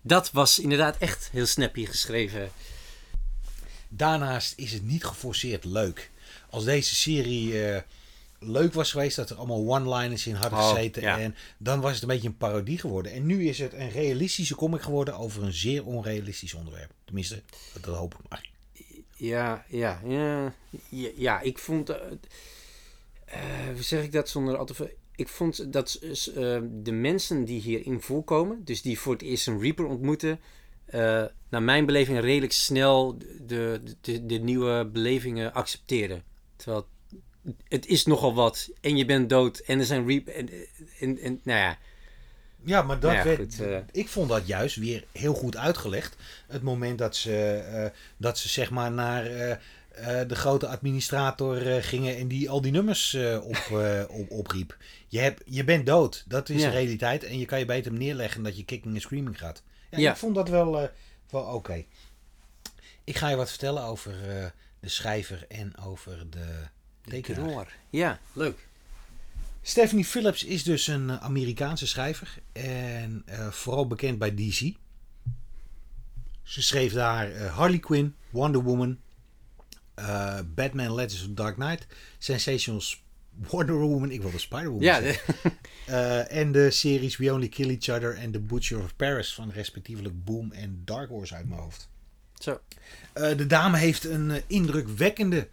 [0.01, 2.49] dat was inderdaad echt heel snappy geschreven.
[3.89, 6.11] Daarnaast is het niet geforceerd leuk.
[6.49, 7.53] Als deze serie
[8.45, 11.01] leuk was geweest, dat er allemaal one-liners in hadden Oh, gezeten.
[11.01, 11.19] ja.
[11.19, 13.11] En dan was het een beetje een parodie geworden.
[13.11, 16.91] En nu is het een realistische comic geworden over een zeer onrealistisch onderwerp.
[17.05, 17.41] Tenminste,
[17.81, 18.49] dat hoop ik maar.
[19.15, 20.53] Ja, ja, ja.
[20.89, 21.87] Ja, ja, ik vond.
[23.73, 24.89] hoe zeg ik dat zonder al te veel.
[25.15, 29.61] Ik vond dat eh, de mensen die hierin voorkomen, dus die voor het eerst een
[29.61, 30.39] Reaper ontmoeten,
[31.49, 36.23] naar mijn beleving redelijk snel de, de, de nieuwe belevingen accepteren.
[36.55, 36.87] Terwijl
[37.67, 40.35] het is nogal wat en je bent dood en er zijn Reaper.
[40.35, 40.49] En,
[40.99, 41.77] en, en, nou ja,
[42.65, 43.77] Ja, maar dat Nou ja, werd, goed, eh.
[43.91, 46.15] ik vond dat juist weer heel goed uitgelegd.
[46.47, 49.57] Het moment dat ze, eh, dat ze zeg maar naar eh,
[50.27, 53.71] de grote administrator gingen en die al die nummers op,
[54.19, 54.77] op, opriep.
[55.07, 56.67] Je, hebt, je bent dood, dat is Ja.
[56.69, 57.23] de realiteit.
[57.23, 59.63] En je kan je beter neerleggen dat je kicking en screaming gaat.
[59.89, 60.11] Ja, Ja.
[60.11, 60.89] Ik vond dat wel,
[61.29, 61.85] wel oké.
[63.03, 64.13] Ik ga je wat vertellen over
[64.79, 66.67] de schrijver en over de
[67.07, 67.45] tekenaar.
[67.47, 67.67] knor.
[67.89, 68.67] Ja, leuk.
[69.61, 74.73] Stephanie Phillips is dus een eh, Amerikaanse schrijver en eh, vooral bekend bij DC.
[76.43, 78.97] Ze schreef daar eh, Harley Quinn, Wonder Woman,
[80.55, 81.87] Batman Legends of Dark Knight,
[82.17, 83.01] Sensational S-
[83.49, 85.01] Wonder Woman, ik wilde Spider Woman Ja,
[86.27, 90.23] en de series We Only Kill Each Other en The Butcher of Paris van respectievelijk
[90.23, 91.89] Boom en Dark Horse uit mijn hoofd.
[92.39, 92.61] zo.
[93.13, 95.47] De dame heeft een indrukwekkende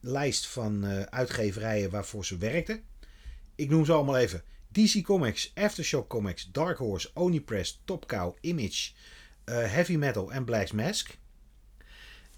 [0.00, 2.80] lijst van eh, uitgeverijen waarvoor ze werkte.
[3.54, 4.42] Ik noem ze allemaal even.
[4.68, 8.90] DC Comics, Aftershock Comics, Dark Horse, Onipress, Top Cow, Image,
[9.44, 11.18] eh, Heavy Metal en Black Mask.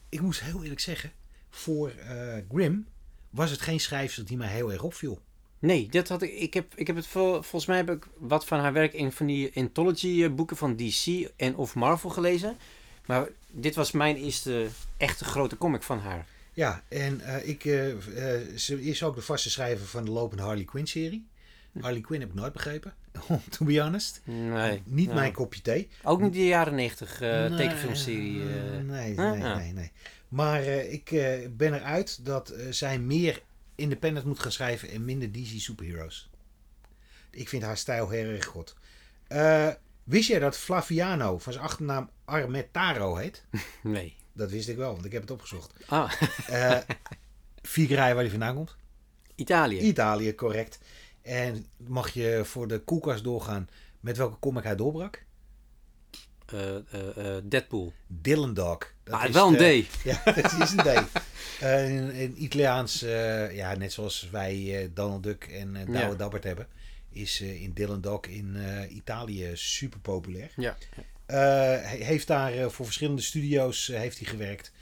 [0.08, 1.12] Ik moest heel eerlijk zeggen,
[1.50, 2.86] voor eh, Grimm
[3.30, 5.20] was het geen schrijfster die mij heel erg opviel.
[5.58, 6.32] Nee, dat had ik.
[6.32, 9.12] Ik heb, ik heb het vol, volgens mij heb ik wat van haar werk in
[9.12, 12.56] van die anthology boeken van DC en of Marvel gelezen.
[13.06, 16.26] Maar dit was mijn eerste echte grote comic van haar.
[16.52, 20.42] Ja, en eh, ik, eh, eh, ze is ook de vaste schrijver van de lopende
[20.42, 21.28] Harley Quinn serie.
[21.80, 22.94] Harley Quinn heb ik nooit begrepen,
[23.58, 24.20] to be honest.
[24.24, 24.82] Nee.
[24.84, 25.88] Niet mijn kopje thee.
[26.02, 28.42] Ook niet die jaren 90 eh Nee, tekenfilmserie.
[28.82, 29.92] nee, nee, nee, nee.
[30.28, 31.10] Maar ik
[31.56, 33.42] ben eruit dat zij meer
[33.74, 36.30] independent moet gaan schrijven en minder DC superheroes.
[37.30, 38.74] Ik vind haar stijl heel erg goed.
[40.04, 43.44] Wist jij dat Flaviano van zijn achternaam Armentaro heet?
[43.82, 44.16] Nee.
[44.32, 45.72] Dat wist ik wel, want ik heb het opgezocht.
[45.86, 46.12] Ah,
[47.88, 48.76] rijden waar hij vandaan komt.
[49.34, 49.78] Italië.
[49.78, 50.78] Italië, correct.
[51.22, 53.68] En mag je voor de koelkast doorgaan
[54.00, 55.24] met welke comic hij doorbrak?
[57.44, 57.92] Deadpool.
[58.06, 58.78] Dylan Dog.
[59.02, 59.86] Dat Maar is wel een D.
[60.04, 60.88] Ja, dat is een D.
[61.60, 66.14] Eh, een, een Italiaans, eh, ja, net zoals wij Donald Duck en uh, Douwe Ja.
[66.14, 66.66] Dabbert hebben,
[67.10, 68.56] is in Dylan Dog in
[68.90, 70.50] Italië super populair.
[70.56, 70.76] Ja.
[71.30, 71.36] Eh,
[71.88, 74.72] hij heeft daar eh, voor verschillende studio's eh, heeft hij gewerkt.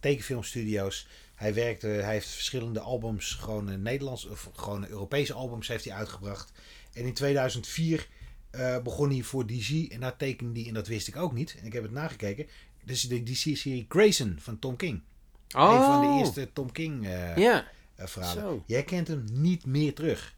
[0.00, 1.06] Tekenfilmstudio's.
[1.34, 6.52] Hij werkte, hij heeft verschillende albums, gewoon Nederlands of gewoon Europese albums heeft hij uitgebracht.
[6.92, 8.08] En in 2004
[8.50, 11.56] eh, begon hij voor DC en daar tekende hij, en dat wist ik ook niet,
[11.60, 12.46] en ik heb het nagekeken.
[12.84, 15.02] Dus de DC-serie Grayson van Tom King.
[15.56, 15.72] Oh.
[15.72, 17.66] Een van de eerste Tom King eh, Ja.
[17.94, 18.42] eh, verhalen.
[18.42, 18.62] Zo.
[18.66, 20.34] Jij kent hem niet meer terug.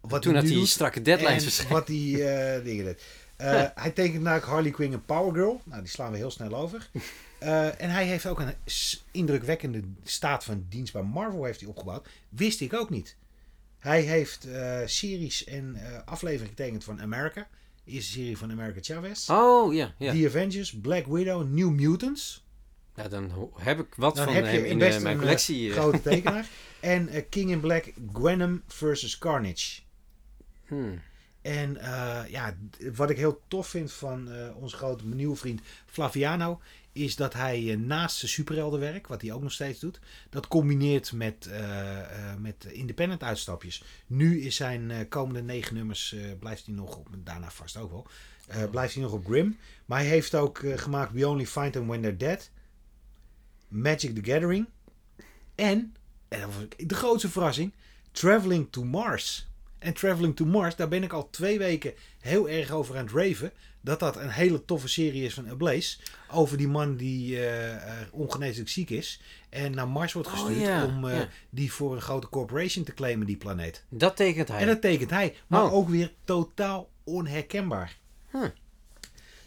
[0.00, 1.72] Wat Toen had nu hij strakke deadlines en verschenen.
[1.72, 3.02] wat die eh, dingen deed.
[3.38, 5.60] Eh, Hij tekent namelijk Harley Quinn en Power Girl.
[5.64, 6.88] Nou, die slaan we heel snel over.
[7.38, 8.54] Eh, en hij heeft ook een
[9.10, 12.08] indrukwekkende staat van dienst bij Marvel heeft hij opgebouwd.
[12.28, 13.16] Wist ik ook niet.
[13.78, 17.48] Hij heeft eh, series en eh, afleveringen getekend van America.
[17.84, 19.28] De eerste serie van America Chavez.
[19.30, 19.94] Oh, ja.
[19.98, 20.12] ja.
[20.12, 22.44] The Avengers, Black Widow, New Mutants.
[22.94, 25.70] ja dan heb ik wat Dan van heb je hem in best mijn collectie.
[25.72, 26.48] grote tekenaar.
[26.80, 29.80] en King in Black, Gwenom versus Carnage.
[30.66, 31.00] Hmm.
[31.48, 32.56] En eh, ja,
[32.94, 36.60] wat ik heel tof vind van eh, onze grote nieuwe vriend Flaviano,
[36.92, 41.12] is dat hij eh, naast zijn superheldenwerk, wat hij ook nog steeds doet, dat combineert
[41.12, 41.50] met,
[42.38, 43.82] met independent uitstapjes.
[44.06, 48.06] Nu is zijn komende negen nummers, blijft hij nog op, daarna vast ook wel,
[48.70, 49.58] blijft hij nog op Grim.
[49.86, 52.50] Maar hij heeft ook gemaakt We Only Find Them When They're Dead,
[53.68, 54.66] Magic the Gathering
[55.54, 55.94] en,
[56.28, 57.72] en was de grootste verrassing,
[58.12, 59.48] Traveling to Mars.
[59.78, 63.14] En Traveling to Mars, daar ben ik al twee weken heel erg over aan het
[63.14, 63.52] raven.
[63.80, 65.98] Dat dat een hele toffe serie is van Ablaze.
[66.30, 69.20] Over die man die eh, ongeneeslijk ziek is.
[69.48, 71.28] En naar Mars wordt Oh, gestuurd ja, om eh, ja.
[71.50, 73.84] die voor een grote corporation te claimen, die planeet.
[73.88, 74.60] Dat tekent hij.
[74.60, 75.36] En dat tekent hij.
[75.46, 75.72] Maar Oh.
[75.72, 77.96] ook weer totaal onherkenbaar.
[78.32, 78.44] Huh.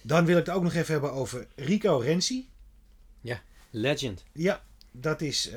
[0.02, 2.50] Dan wil ik het ook nog even hebben over Rico Renzi.
[3.74, 4.24] Legend.
[4.34, 5.50] Ja, dat is.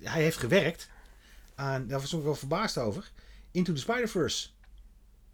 [0.00, 0.88] hij heeft gewerkt
[1.54, 1.86] aan.
[1.86, 3.10] Daar was ik wel verbaasd over.
[3.50, 4.48] Into the Spider-Verse.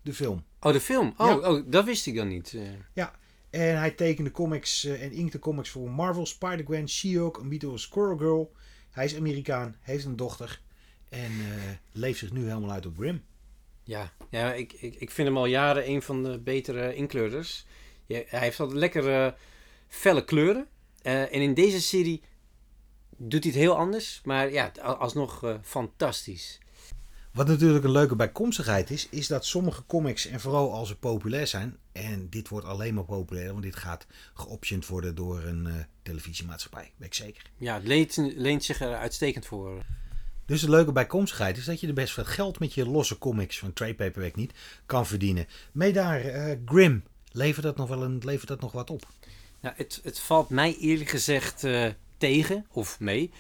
[0.03, 0.45] De film.
[0.61, 1.15] Oh, de film.
[1.17, 1.51] Oh, Ja.
[1.51, 2.55] oh dat wist ik dan niet.
[2.95, 3.05] eh.
[3.51, 8.53] En hij tekende comics eh, en inkte comics voor Marvel, Spider-Gwen, She-Hulk, Amito Squirrel Girl.
[8.91, 10.61] Hij is Amerikaan, heeft een dochter.
[11.09, 13.23] En eh, leeft zich nu helemaal uit op Grim.
[13.83, 17.67] Ja, ja ik, ik, ik vind hem al jaren een van de betere inkleurders.
[18.07, 19.37] Ja, hij heeft altijd lekkere
[19.89, 20.67] felle kleuren.
[21.03, 22.23] En in deze serie
[23.19, 24.21] doet hij het heel anders.
[24.25, 26.59] Maar ja, al- alsnog eh, fantastisch.
[27.33, 31.47] Wat natuurlijk een leuke bijkomstigheid is, is dat sommige comics, en vooral als ze populair
[31.47, 35.75] zijn, en dit wordt alleen maar populair, want dit gaat geoptioned worden door een eh,
[36.03, 37.43] televisiemaatschappij, weet ik zeker.
[37.57, 39.83] Ja, het leent, leent zich er uitstekend voor.
[40.47, 43.59] Dus de leuke bijkomstigheid is dat je er best wat geld met je losse comics
[43.59, 44.53] van Trade Paperback niet
[44.87, 45.47] kan verdienen.
[45.73, 49.07] Mee daar, eh, Grim, levert dat nog wel een, levert dat nog wat op?
[49.61, 51.65] Nou, het, het valt mij eerlijk gezegd
[52.19, 53.31] tegen, of mee.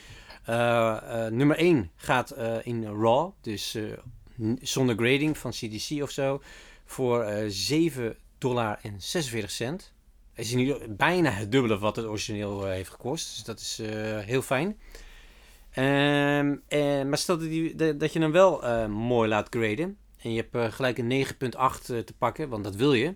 [0.44, 3.76] Eh, eh, nummer 1 gaat eh, in RAW, dus
[4.60, 6.42] zonder grading van CDC of zo,
[6.84, 9.92] voor eh 7 dollar en 46 cent.
[10.34, 13.80] Is nu bijna het dubbele wat het origineel heeft gekost, dus dat is
[14.24, 14.78] heel fijn.
[15.70, 20.46] Ehm, en, maar stel dat, die, dat- je hem wel mooi laat graden en je
[20.50, 23.14] hebt gelijk een 9.8 eh, te pakken, want dat wil je.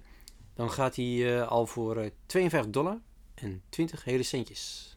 [0.55, 2.98] Dan gaat hij al voor eh, 52 dollar
[3.35, 4.92] en 20 hele centjes.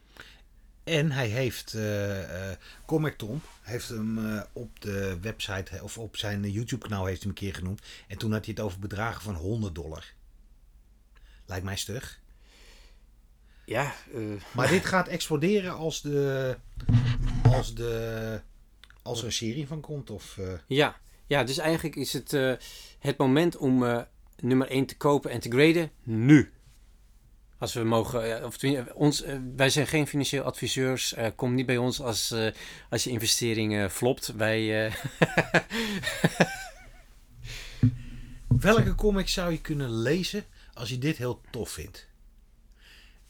[0.86, 6.16] En hij heeft, eh eh Comic Tom heeft hem eh, op de website, of op
[6.16, 7.82] zijn YouTube kanaal heeft hij hem een keer genoemd.
[8.08, 10.04] En toen had hij het over bedragen van 100 dollar.
[11.46, 12.20] Lijkt mij stug.
[13.64, 13.94] Ja,
[14.52, 16.56] Maar dit gaat exploderen als de,
[17.42, 18.40] als de,
[19.02, 20.10] als er een serie van komt.
[20.10, 21.00] Of, ja.
[21.26, 22.30] ja, dus eigenlijk is het
[22.98, 26.52] het moment om nummer 1 te kopen en te graden nu.
[27.58, 31.14] Als we mogen, eh, of tenminste, ons, eh, wij zijn geen financieel adviseurs.
[31.14, 32.52] Eh, kom niet bij ons als, eh,
[32.90, 34.32] als je investering eh, flopt.
[34.36, 34.94] Wij, eh,
[38.60, 42.06] Welke comic zou je kunnen lezen als je dit heel tof vindt?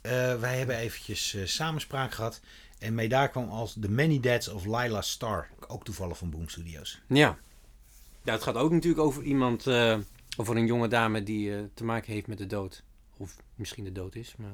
[0.01, 2.41] Eh, wij hebben eventjes eh, samenspraak gehad.
[2.79, 5.49] En mee daar kwam als The Many Deaths of Lila Star.
[5.67, 7.01] Ook toevallig van Boom Studios.
[7.09, 7.39] ja.
[8.25, 9.99] ja, het gaat ook natuurlijk over iemand, eh,
[10.37, 12.83] over een jonge dame die eh, te maken heeft met de dood.
[13.17, 14.51] Of misschien de dood is, maar...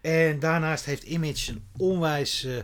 [0.00, 2.58] eh, En daarnaast heeft Image een onwijs eh,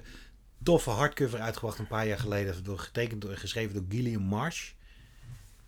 [0.62, 2.64] toffe hardcover uitgebracht een paar jaar geleden.
[2.64, 4.72] Door, getekend door, geschreven door Gillian Marsh.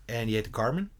[0.04, 0.90] En die heette Carmen.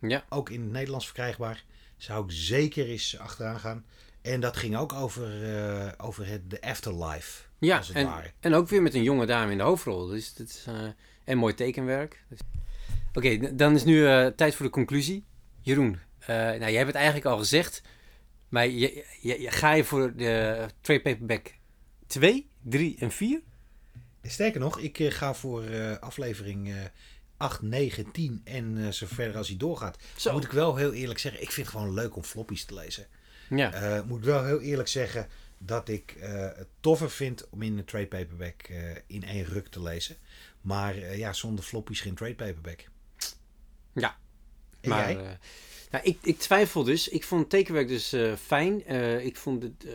[0.00, 1.64] ja, Ook in het Nederlands verkrijgbaar.
[1.96, 3.84] Zou ik zeker eens achteraan gaan.
[4.22, 7.42] En dat ging ook over, eh, over het, de afterlife.
[7.58, 8.30] ja als het en, ware.
[8.40, 10.06] en ook weer met een jonge dame in de hoofdrol.
[10.06, 10.66] Dus dat is,
[11.24, 12.24] en mooi tekenwerk.
[12.28, 12.38] Dus-
[13.12, 14.00] Oké, dan is nu
[14.34, 15.24] tijd voor de conclusie.
[15.60, 17.82] Jeroen, eh, nou, jij hebt het eigenlijk al gezegd.
[18.48, 21.54] Maar je, je, je- ga je voor de trade paperback
[22.06, 23.40] 2, 3 en 4?
[24.22, 26.76] Sterker nog, ik eh, ga voor eh, aflevering eh
[27.36, 29.98] 8, 9, 10 en eh, zo verder als hij doorgaat.
[30.16, 30.32] Zo.
[30.32, 33.06] Moet ik wel heel eerlijk zeggen, ik vind het gewoon leuk om floppies te lezen.
[33.50, 33.72] Ja.
[33.72, 37.78] Eh, moet ik wel heel eerlijk zeggen dat ik eh, het toffer vind om in
[37.78, 40.16] een trade paperback eh, in één ruk te lezen.
[40.60, 42.84] Maar eh, ja, zonder floppies geen trade paperback.
[43.94, 44.16] Ja.
[44.80, 45.38] En maar jij?
[45.94, 47.08] Eh, nou, ik, ik twijfel dus.
[47.08, 48.84] Ik vond tekenwerk dus eh, fijn.
[48.84, 49.84] Eh, ik vond het.
[49.86, 49.92] eh,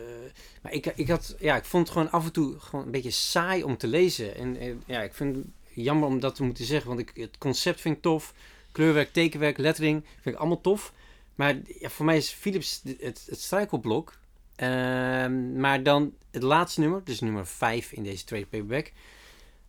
[0.62, 3.12] maar ik, ik, had, ja, ik vond het gewoon af en toe gewoon een beetje
[3.12, 4.36] saai om te lezen.
[4.36, 6.88] En ja, ik vind het jammer om dat te moeten zeggen.
[6.88, 8.34] Want ik, het concept vind ik tof.
[8.72, 10.94] Kleurwerk, tekenwerk, lettering vind ik allemaal tof.
[11.36, 14.18] Maar ja, voor mij is Philips het, het struikelblok.
[14.56, 18.92] Ehm, maar dan het laatste nummer, dus nummer 5 in deze trade paperback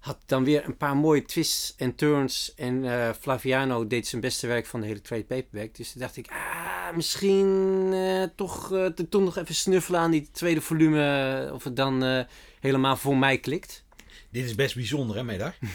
[0.00, 2.52] had dan weer een paar mooie twists en turns.
[2.56, 5.74] En eh, Flaviano deed zijn beste werk van de hele trade paperback.
[5.74, 10.10] Dus toen dacht ik, ah, misschien eh, toch, eh, te- toch nog even snuffelen aan
[10.10, 11.44] die tweede volume.
[11.46, 12.24] eh, Of het dan eh,
[12.60, 13.84] helemaal voor mij klikt.
[14.30, 15.54] Dit is best bijzonder, hè, Medar?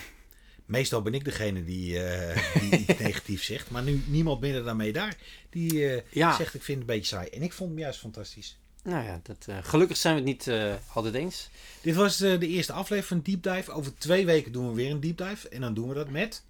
[0.65, 3.69] Meestal ben ik degene die, eh, die iets negatief zegt.
[3.71, 5.13] Maar nu niemand minder dan Medar.
[5.49, 6.35] Die eh, Ja.
[6.35, 7.27] zegt ik vind het een beetje saai.
[7.29, 8.57] En ik vond hem juist fantastisch.
[8.85, 11.49] Nou ja, dat, eh, gelukkig zijn we het niet eh, altijd eens.
[11.81, 13.71] Dit was eh, de eerste aflevering van Deep Dive.
[13.71, 15.49] Over twee weken doen we weer een Deep Dive.
[15.49, 16.43] En dan doen we dat met...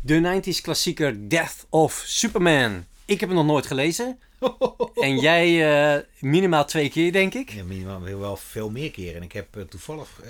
[0.00, 2.84] De 90s klassieker Death of Superman.
[3.04, 4.18] Ik heb hem nog nooit gelezen.
[4.94, 7.50] En jij minimaal twee keer, denk ik.
[7.50, 9.16] Ja, minimaal wel, veel meer keren.
[9.16, 10.20] En ik heb toevallig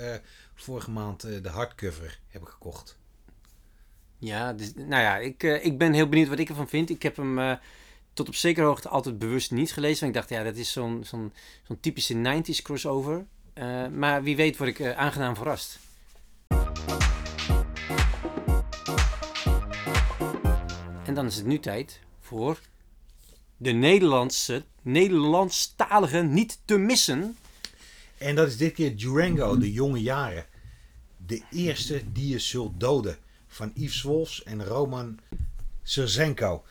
[0.55, 2.97] vorige maand de hardcover heb ik gekocht.
[4.17, 6.89] Ja, dus, nou ja, ik, ik ben heel benieuwd wat ik ervan vind.
[6.89, 7.59] Ik heb hem
[8.17, 9.99] tot op zekere hoogte altijd bewust niet gelezen.
[9.99, 11.33] Want ik dacht, ja, dat is zo'n
[11.79, 13.25] typische 90s crossover.
[13.53, 15.79] Eh, maar wie weet word ik eh, aangenaam verrast.
[21.03, 22.59] En dan is het nu tijd voor
[23.57, 27.37] de Nederlandse, Nederlandstalige niet te missen.
[28.17, 30.45] En dat is dit keer Durango, de jonge jaren.
[31.17, 33.17] De eerste die je zult doden.
[33.47, 35.19] Van Yves Wolfs en Roman
[35.83, 36.63] Serzenko.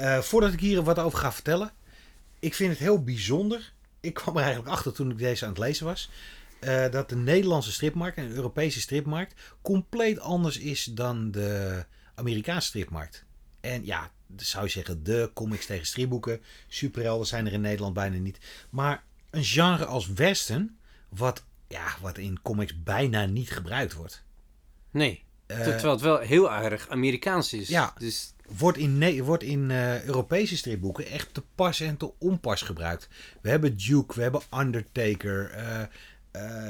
[0.00, 1.72] Eh, voordat ik hier wat over ga vertellen.
[2.38, 3.72] Ik vind het heel bijzonder.
[4.00, 6.10] Ik kwam er eigenlijk achter toen ik deze aan het lezen was.
[6.60, 11.84] eh, dat de Nederlandse stripmarkt en de Europese stripmarkt compleet anders is dan de
[12.14, 13.24] Amerikaanse stripmarkt.
[13.60, 16.40] En ja, zou je zeggen, de comics tegen stripboeken.
[16.68, 18.38] Superhelden zijn er in Nederland bijna niet.
[18.70, 24.22] Maar een genre als western, wat, ja, wat in comics bijna niet gebruikt wordt.
[24.90, 27.68] Nee, Eh, terwijl het wel heel erg Amerikaans is.
[27.68, 27.94] Ja.
[27.98, 33.08] Dus wordt in, wordt in eh, Europese stripboeken echt te pas en te onpas gebruikt.
[33.40, 35.50] We hebben Duke, we hebben Undertaker.
[35.50, 35.88] eh, eh,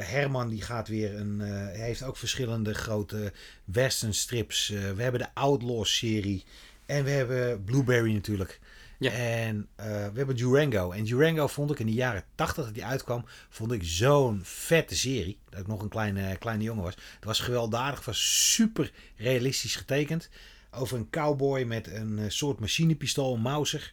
[0.08, 1.40] Herman die gaat weer een.
[1.40, 3.32] hij heeft ook verschillende grote
[3.64, 4.68] western strips.
[4.68, 6.44] We hebben de Outlaw serie.
[6.86, 8.60] En we hebben Blueberry natuurlijk.
[8.98, 9.10] Ja.
[9.10, 10.90] En we hebben Durango.
[10.90, 14.96] En Durango vond ik in de jaren 80 dat die uitkwam, vond ik zo'n vette
[14.96, 15.38] serie.
[15.48, 16.94] Dat ik nog een kleine, kleine jongen was.
[17.14, 20.28] Het was gewelddadig, was super realistisch getekend.
[20.70, 23.92] Over een cowboy met een eh, soort machinepistool, een Mauser.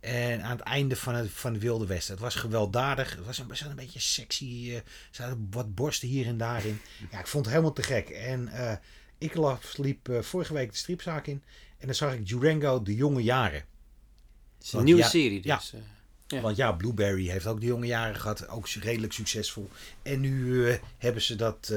[0.00, 2.12] En aan het einde van het, van het Wilde Westen.
[2.14, 3.16] Het was gewelddadig.
[3.16, 4.44] Het was een, een beetje sexy.
[4.68, 6.80] eh, Er zaten wat borsten hier en daar in.
[7.10, 8.08] Ja, ik vond het helemaal te gek.
[8.08, 8.76] En eh,
[9.18, 11.42] ik las- liep vorige week de stripzaak in.
[11.78, 13.58] En dan zag ik Durango de jonge jaren.
[13.60, 13.66] het
[14.62, 15.42] is een Want nieuwe ja, serie.
[15.42, 15.74] Dus,
[16.26, 16.40] Ja.
[16.40, 18.48] Want ja, Blueberry heeft ook de jonge jaren gehad.
[18.48, 19.68] Ook redelijk succesvol.
[20.02, 20.66] En nu
[20.98, 21.72] hebben, ze dat,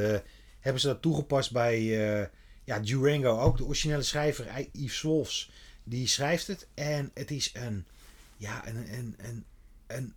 [0.59, 2.29] hebben ze dat toegepast bij
[2.65, 3.39] ja, Durango.
[3.39, 5.51] Ook de originele schrijver Yves Wolfs.
[5.83, 6.67] Die schrijft het.
[6.73, 7.85] En het is een,
[8.37, 9.45] ja, een, een, een,
[9.87, 10.13] een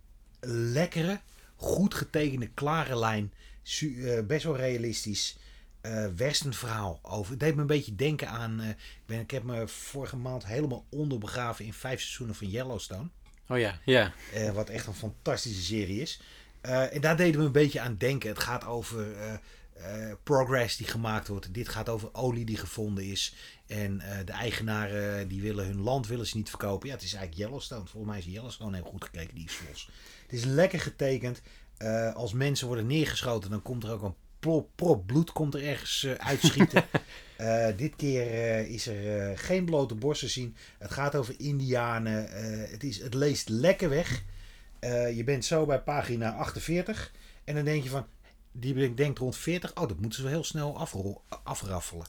[0.71, 1.19] lekkere,
[1.55, 3.33] goed getekende, klare lijn.
[3.79, 5.37] Eh, best wel realistisch.
[5.81, 7.31] eh western verhaal over.
[7.31, 8.59] Het deed me een beetje denken aan.
[8.61, 8.75] eh, ik,
[9.05, 13.07] ben, ik heb me vorige maand helemaal onderbegraven in vijf seizoenen van Yellowstone.
[13.47, 14.13] Oh ja, ja.
[14.53, 16.21] Wat echt een fantastische serie is.
[16.61, 18.29] En daar deden we een beetje aan denken.
[18.29, 19.07] Het gaat over
[19.79, 21.53] eh, eh, progress die gemaakt wordt.
[21.53, 23.35] Dit gaat over olie die gevonden is.
[23.67, 26.87] En eh, de eigenaren die willen hun land willen ze niet verkopen.
[26.87, 27.85] Ja, het is eigenlijk Yellowstone.
[27.85, 29.35] Volgens mij is Yellowstone heel goed gekeken.
[29.35, 29.89] Die is los.
[30.21, 31.41] Het is lekker getekend.
[31.77, 35.63] Eh, als mensen worden neergeschoten, dan komt er ook een prop, prop bloed komt er
[35.63, 36.83] ergens eh, uitschieten.
[37.39, 40.55] Eh, dit keer eh, is er eh, geen blote borst te zien.
[40.77, 42.31] Het gaat over Indianen.
[42.31, 44.23] Eh, het, is, het leest lekker weg.
[44.79, 47.11] Eh, je bent zo bij pagina 48.
[47.43, 48.05] En dan denk je van,
[48.51, 49.75] die denkt rond 40.
[49.75, 52.05] Oh, dat moeten ze wel heel snel afrol, afraffelen.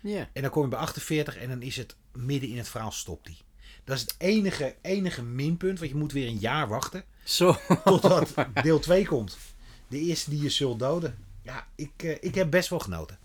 [0.00, 0.28] Ja.
[0.32, 3.26] En dan kom je bij 48 en dan is het midden in het verhaal stopt
[3.26, 3.38] die.
[3.84, 7.56] Dat is het enige, enige minpunt, want je moet weer een jaar wachten Zo.
[7.84, 9.38] totdat deel 2 komt.
[9.88, 11.18] De eerste die je zult doden.
[11.42, 13.18] Ja, ik, eh, ik heb best wel genoten.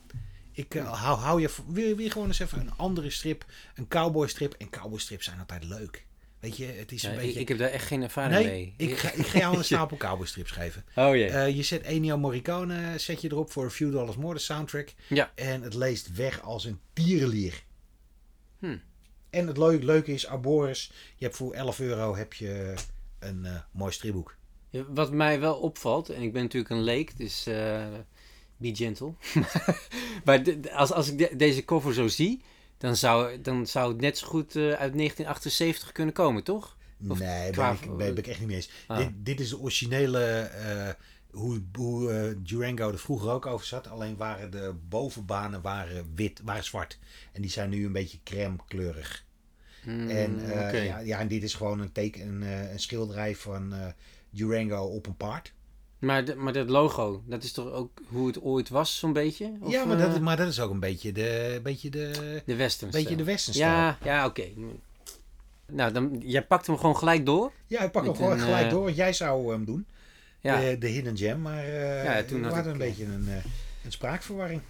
[0.51, 3.45] Ik eh, hou, hou je, wil je gewoon eens even een andere strip,
[3.75, 4.53] een cowboy strip.
[4.53, 6.05] En cowboy strips zijn altijd leuk.
[6.43, 7.39] Weet je, het is een Ja, beetje...
[7.39, 8.89] ik heb daar echt geen ervaring nee, mee.
[8.89, 10.85] ik ga, ik ga jou een stapel cowboy strips geven.
[10.95, 11.27] Oh jee.
[11.29, 14.93] Eh, je zet Ennio Morricone zet je erop voor a few dollars more, de soundtrack.
[15.09, 15.31] ja.
[15.35, 17.63] En het leest weg als een tierenlier.
[18.59, 18.77] Hm.
[19.29, 22.73] En het leuke, leuke is, Arboris, je hebt voor 11 euro heb je
[23.19, 24.35] een eh, mooi stripboek.
[24.69, 27.85] Ja, Wat mij wel opvalt, en ik ben natuurlijk een leek, dus eh
[28.57, 29.13] be gentle.
[30.25, 32.41] maar de- als, als ik de- deze cover zo zie,
[32.77, 36.77] dan zou, dan zou het net zo goed eh, uit 1978 kunnen komen, toch?
[37.07, 38.69] Of nee, qua- ben ik, ben, ik echt niet mee eens.
[38.87, 38.97] Ah.
[38.97, 40.89] Dit, dit is de originele, eh,
[41.31, 43.87] hoe, hoe eh, Durango er vroeger ook over zat.
[43.87, 46.99] Alleen waren de bovenbanen waren wit, waren zwart.
[47.31, 49.25] En die zijn nu een beetje crème kleurig.
[49.83, 50.39] Hmm, en,
[50.83, 53.73] ja, ja, en dit is gewoon een, teken, een, een schilderij van
[54.29, 55.53] Durango op een paard.
[56.03, 59.51] Maar, de- maar dat logo, dat is toch ook hoe het ooit was, zo'n beetje?
[59.59, 62.41] Of, ja, maar, dat, eh, is- maar dat is ook een beetje de, beetje de,
[62.45, 64.43] de western beetje de western Ja, ja oké.
[65.71, 67.51] Nou, dan, jij pakt hem gewoon gelijk door.
[67.67, 68.83] Ja, ik pak hem gewoon een, gelijk eh, door.
[68.83, 69.85] want Jij zou hem doen.
[70.39, 70.59] Ja.
[70.59, 71.41] De, de Hidden Gem.
[71.41, 73.35] Maar eh Ja, toen we had hadden een eh, beetje een, eh,
[73.85, 74.61] een spraakverwarring.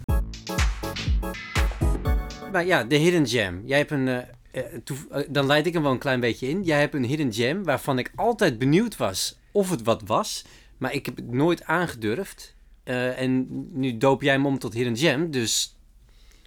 [2.52, 3.62] Maar ja, de Hidden Gem.
[3.66, 4.08] Jij hebt een.
[4.08, 4.16] eh,
[4.50, 4.62] eh,
[5.10, 6.62] eh, dan leid ik hem wel een klein beetje in.
[6.62, 10.44] Jij hebt een Hidden Gem waarvan ik altijd benieuwd was of het wat was.
[10.84, 12.54] Maar ik heb het nooit aangedurfd.
[12.82, 15.30] Eh, en nu doop jij hem om tot Hidden Gem.
[15.30, 15.76] Dus.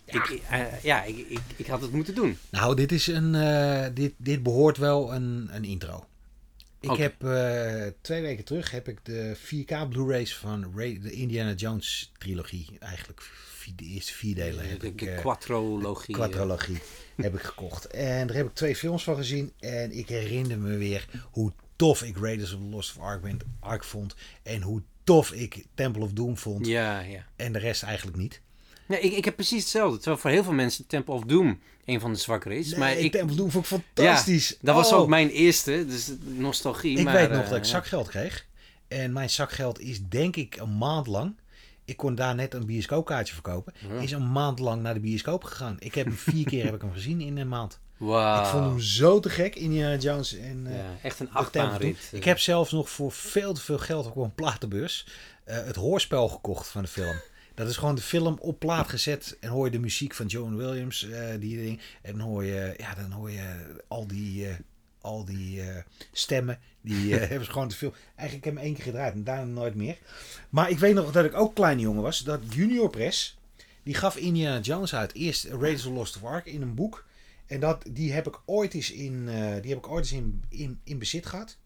[0.05, 0.13] Ja.
[0.13, 2.37] Ik, eh, ja, ik, ik, ik had het moeten doen.
[2.49, 6.05] Nou, dit, is een, eh, dit, dit behoort wel een, een intro.
[6.79, 7.13] Ik heb
[8.01, 12.67] twee weken terug heb ik de 4K Blu-rays van Ray- de Indiana Jones trilogie.
[12.79, 13.21] Eigenlijk
[13.75, 14.99] de eerste vier delen heb de ik.
[14.99, 15.15] de
[16.05, 16.81] quadrologie
[17.15, 17.85] heb ik gekocht.
[17.85, 19.51] En daar heb ik twee films van gezien.
[19.59, 23.83] En ik herinner me weer hoe tof ik Raiders of the Lost Ark, ben- Ark
[23.83, 24.15] vond.
[24.43, 26.65] En hoe tof ik Temple of Doom vond.
[26.67, 27.25] Ja, ja.
[27.35, 28.41] En de rest eigenlijk niet.
[28.85, 29.97] Nee, ik, ik heb precies hetzelfde.
[29.97, 32.69] Terwijl voor heel veel mensen Temple of Doom een van de zwakkere is.
[32.69, 34.57] Nee, maar ik, Temple of Doom vond ik fantastisch.
[34.61, 34.99] dat was Oh.
[34.99, 35.85] ook mijn eerste.
[35.87, 36.97] Dus nostalgie.
[36.97, 37.69] Ik maar, weet nog eh, dat ik ja.
[37.69, 38.45] zakgeld kreeg.
[38.87, 41.35] En mijn zakgeld is denk ik een maand lang.
[41.85, 43.73] Ik kon daar net een bioscoopkaartje verkopen.
[43.89, 43.99] Ja.
[44.01, 45.75] Is een maand lang naar de bioscoop gegaan.
[45.79, 47.79] Ik heb hem vier keer heb ik hem gezien in een maand.
[47.97, 48.41] Wauw.
[48.43, 50.33] Ik vond hem zo te gek, Indiana Jones.
[50.37, 52.09] En, eh, Ja, echt een of achtbaanrit.
[52.11, 55.07] Ik heb zelfs nog voor veel te veel geld op een platenbeurs
[55.43, 57.15] eh, het hoorspel gekocht van de film.
[57.53, 60.55] Dat is gewoon de film op plaat gezet en hoor je de muziek van John
[60.55, 61.81] Williams, eh, die ding.
[62.01, 64.55] En dan hoor je, ja, dan hoor je al die, eh,
[65.01, 65.75] al die eh,
[66.11, 66.59] stemmen.
[66.81, 67.93] Die eh, hebben ze gewoon te veel.
[68.15, 69.97] Eigenlijk heb ik hem één keer gedraaid en daarna nooit meer.
[70.49, 72.19] Maar ik weet nog dat ik ook klein jongen was.
[72.19, 73.37] Dat Junior Press,
[73.83, 75.13] die gaf Indiana Jones uit.
[75.13, 77.05] Eerst Raiders of Lost Ark in een boek.
[77.47, 80.43] En dat, die heb ik ooit eens in, eh, die heb ik ooit eens in,
[80.49, 81.57] in, in bezit gehad.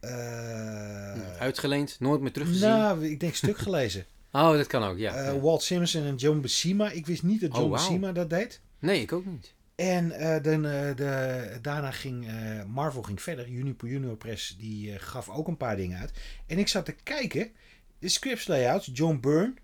[0.00, 2.68] Eh, Uitgeleend, nooit meer teruggezien.
[2.68, 4.06] nou, ik denk stuk gelezen.
[4.32, 5.14] oh, dat kan ook, ja.
[5.14, 5.42] Eh.
[5.42, 6.90] Walt Simonson en John Buscema.
[6.90, 7.70] Ik wist niet dat Oh, John.
[7.70, 8.60] Buscema dat deed.
[8.78, 9.54] Nee, ik ook niet.
[9.74, 10.08] En
[10.42, 12.26] dan, eh, de, daarna ging
[12.66, 13.48] Marvel ging verder.
[13.48, 16.12] Juniper Junior Press die gaf ook een paar dingen uit.
[16.46, 17.50] En ik zat te kijken.
[17.98, 18.90] De scripts layouts.
[18.92, 19.54] John Byrne.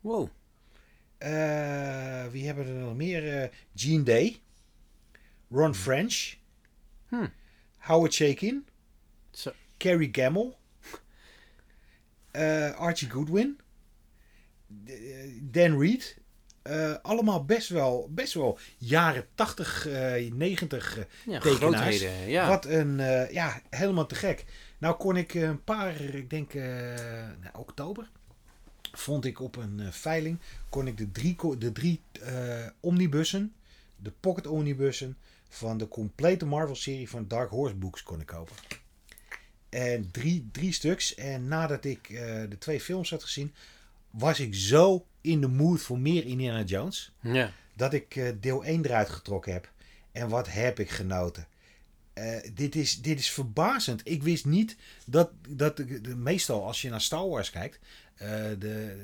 [0.00, 0.28] Wow.
[2.30, 3.50] Wie hebben er nog meer?
[3.74, 4.40] Gene Day.
[5.50, 6.36] Ron French.
[7.08, 7.26] Hm.
[7.78, 8.66] Howard Shakin.
[9.30, 9.52] Zo.
[9.78, 10.54] Carrie Gamble.
[12.30, 13.58] eh, Archie Goodwin.
[14.86, 14.94] Eh,
[15.42, 16.18] Dan Reed.
[16.62, 21.56] Eh, allemaal best wel, best wel jaren 80, eh 90 eh, Ja, tekenaars.
[21.96, 22.28] grootheden.
[22.28, 22.48] Ja.
[22.48, 22.96] Wat een,
[23.32, 24.44] ja, helemaal te gek.
[24.78, 28.10] Nou kon ik een paar, ik denk nou, oktober,
[28.92, 30.38] vond ik op een veiling,
[30.68, 32.00] kon ik de drie, de drie
[32.80, 33.54] omnibussen,
[33.96, 35.16] de pocket omnibussen
[35.52, 38.54] van de complete Marvel serie van Dark Horse Books kon ik kopen.
[39.68, 41.14] En drie, drie stuks.
[41.14, 42.16] En nadat ik eh,
[42.48, 43.54] de twee films had gezien,
[44.10, 47.52] was ik zo in de mood voor meer Indiana Jones ja.
[47.74, 49.70] dat ik eh, deel 1 eruit getrokken heb.
[50.12, 51.46] En wat heb ik genoten.
[52.12, 54.00] eh, dit, is, dit is verbazend.
[54.04, 54.76] Ik wist niet
[55.06, 57.78] dat, dat de, de- meestal als je naar Star Wars kijkt,
[58.20, 58.96] eh, de,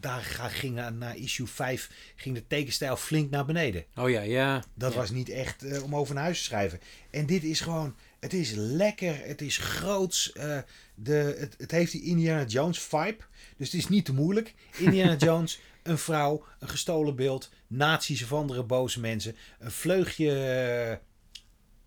[0.00, 3.84] daar ga- ging naar issue 5 ging de tekenstijl flink naar beneden.
[3.96, 4.64] Oh ja, ja.
[4.74, 4.98] Dat Ja.
[4.98, 6.80] was niet echt eh, om over naar huis te schrijven.
[7.10, 10.32] En dit is gewoon, het is lekker, het is groots.
[10.32, 10.58] eh,
[10.94, 13.16] de, het, het heeft die Indiana Jones vibe.
[13.56, 14.54] Dus het is niet te moeilijk.
[14.78, 21.00] Indiana Jones, een vrouw, een gestolen beeld, nazi's of andere boze mensen, een vleugje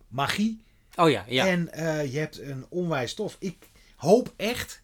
[0.07, 0.63] magie.
[0.95, 1.47] Oh ja, ja.
[1.47, 1.69] En
[2.11, 3.35] je hebt een onwijs stof.
[3.39, 4.83] Ik hoop echt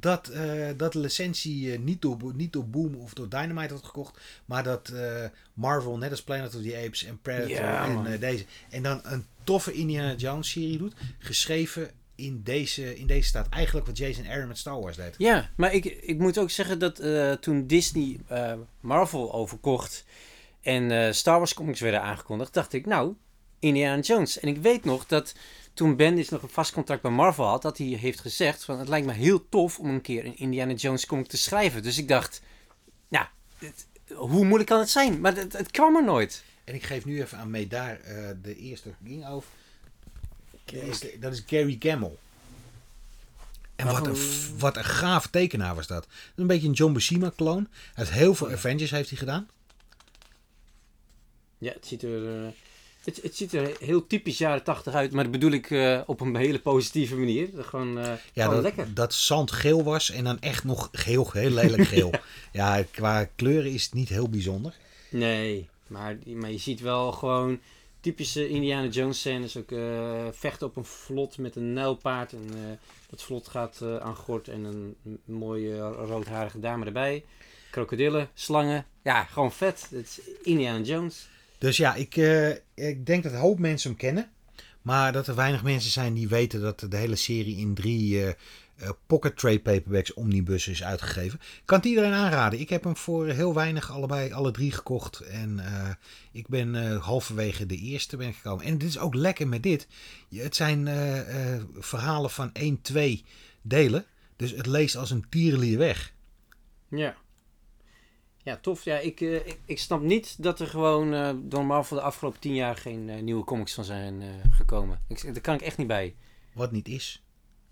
[0.00, 3.86] dat, eh, dat de licentie eh, niet, door, niet door Boom of door Dynamite wordt
[3.86, 4.20] gekocht.
[4.44, 5.24] Maar dat eh,
[5.54, 8.44] Marvel, net als Planet of the Apes en Predator en deze.
[8.70, 10.94] En dan een toffe Indiana Jones serie doet.
[11.18, 13.48] Geschreven in deze, in deze staat.
[13.48, 15.14] Eigenlijk wat Jason Aaron met Star Wars deed.
[15.18, 17.02] Ja, maar ik, ik moet ook zeggen dat
[17.40, 18.20] toen Disney
[18.80, 20.04] Marvel overkocht
[20.62, 23.14] en Star Wars comics werden aangekondigd, dacht ik, nou,
[23.58, 24.40] Indiana Jones.
[24.40, 25.34] En ik weet nog dat
[25.76, 28.88] toen Bendis nog een vast contract bij Marvel had, dat hij heeft gezegd van het
[28.88, 31.82] lijkt me heel tof om een keer een Indiana Jones comic te schrijven.
[31.82, 32.40] Dus ik dacht,
[33.08, 33.26] nou,
[33.58, 35.20] het- hoe moeilijk kan het zijn?
[35.20, 36.44] Maar het, het kwam er nooit.
[36.64, 39.48] En ik geef nu even aan Medaar eh de eerste ging over.
[40.64, 42.16] Dat is, dat is Gary Gamble.
[43.76, 46.06] En wat een, f- wat een gaaf tekenaar was dat.
[46.06, 47.68] Is een beetje een John Buscema-kloon.
[47.70, 49.48] Hij heeft heel veel Avengers heeft hij gedaan.
[51.58, 52.48] Ja, het ziet er, eh,
[53.06, 56.20] het, het ziet er heel typisch jaren tachtig uit, maar dat bedoel ik eh, op
[56.20, 57.48] een hele positieve manier.
[57.56, 58.94] Gewoon, eh Ja, gewoon dat, lekker.
[58.94, 62.10] dat zand geel was en dan echt nog heel, heel lelijk geel.
[62.52, 64.74] ja, qua kleuren is het niet heel bijzonder.
[65.10, 67.60] Nee, maar, maar je ziet wel gewoon
[68.00, 69.56] typische Indiana Jones scènes.
[69.56, 72.32] Ook eh, vechten op een vlot met een nijlpaard.
[72.32, 72.78] En
[73.10, 77.24] dat vlot gaat aan gort en een mooie roodharige dame erbij.
[77.70, 78.86] Krokodillen, slangen.
[79.02, 79.86] Ja, gewoon vet.
[79.90, 81.28] Het is Indiana Jones.
[81.58, 84.30] Dus ja, ik, eh, ik denk dat een hoop mensen hem kennen.
[84.82, 88.28] Maar dat er weinig mensen zijn die weten dat de hele serie in drie eh,
[88.76, 91.40] eh, pocket trade paperbacks omnibussen is uitgegeven.
[91.64, 92.60] Kan het iedereen aanraden.
[92.60, 95.20] Ik heb hem voor heel weinig allebei, alle drie gekocht.
[95.20, 95.60] En
[96.32, 98.64] ik ben halverwege de eerste ben gekomen.
[98.64, 99.86] En dit is ook lekker met dit.
[100.34, 100.88] Het zijn
[101.78, 103.24] verhalen van 1, 2
[103.62, 104.04] delen.
[104.36, 106.12] Dus het leest als een tierenlier weg.
[106.88, 107.16] Ja.
[108.46, 108.84] Ja, tof.
[108.84, 112.40] Ja, ik, eh, ik, ik snap niet dat er gewoon eh, door Marvel de afgelopen
[112.40, 115.00] tien jaar geen eh, nieuwe comics van zijn gekomen.
[115.08, 116.14] Ik, daar kan ik echt niet bij.
[116.54, 117.22] Wat niet is.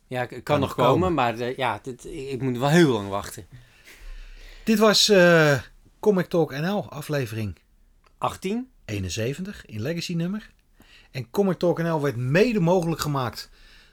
[0.07, 1.14] Ja, het kan, Kan nog komen, komen.
[1.14, 3.47] maar ja, dit, ik, ik moet wel heel lang wachten.
[4.64, 5.12] Dit was
[6.01, 7.57] Comic Talk NL aflevering
[8.18, 8.70] 18?
[8.85, 10.53] 71 in Legacy nummer.
[11.11, 13.51] En Comic Talk NL werd mede mogelijk gemaakt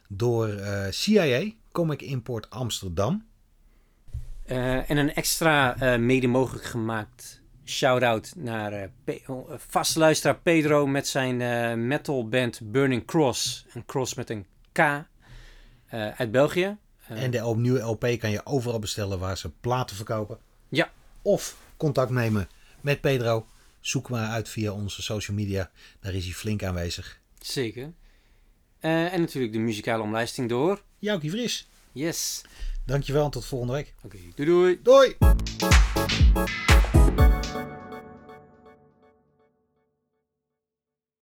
[0.08, 0.60] door
[0.90, 3.26] CIA, Comic Import Amsterdam.
[4.52, 10.38] Eh, en een extra eh, mede mogelijk gemaakt shout-out naar eh Pe- oh, vaste luisteraar
[10.40, 13.66] Pedro met zijn eh metalband Burning Cross.
[13.74, 14.80] Een cross met een K
[16.18, 16.78] uit België.
[17.08, 20.38] En de op- nieuwe LP kan je overal bestellen waar ze platen verkopen.
[20.70, 20.92] Ja.
[21.22, 22.48] Of contact nemen
[22.82, 23.46] met Pedro.
[23.80, 25.72] Zoek maar uit via onze social media.
[26.00, 27.20] Daar is hij flink aanwezig.
[27.40, 27.92] Zeker.
[28.80, 30.82] En natuurlijk de muzikale omlijsting door.
[31.00, 32.42] Joukie Vries, Yes.
[32.86, 33.94] Dankjewel en tot volgende week.
[34.04, 34.80] Oké, doei doei.
[34.84, 35.18] Doei!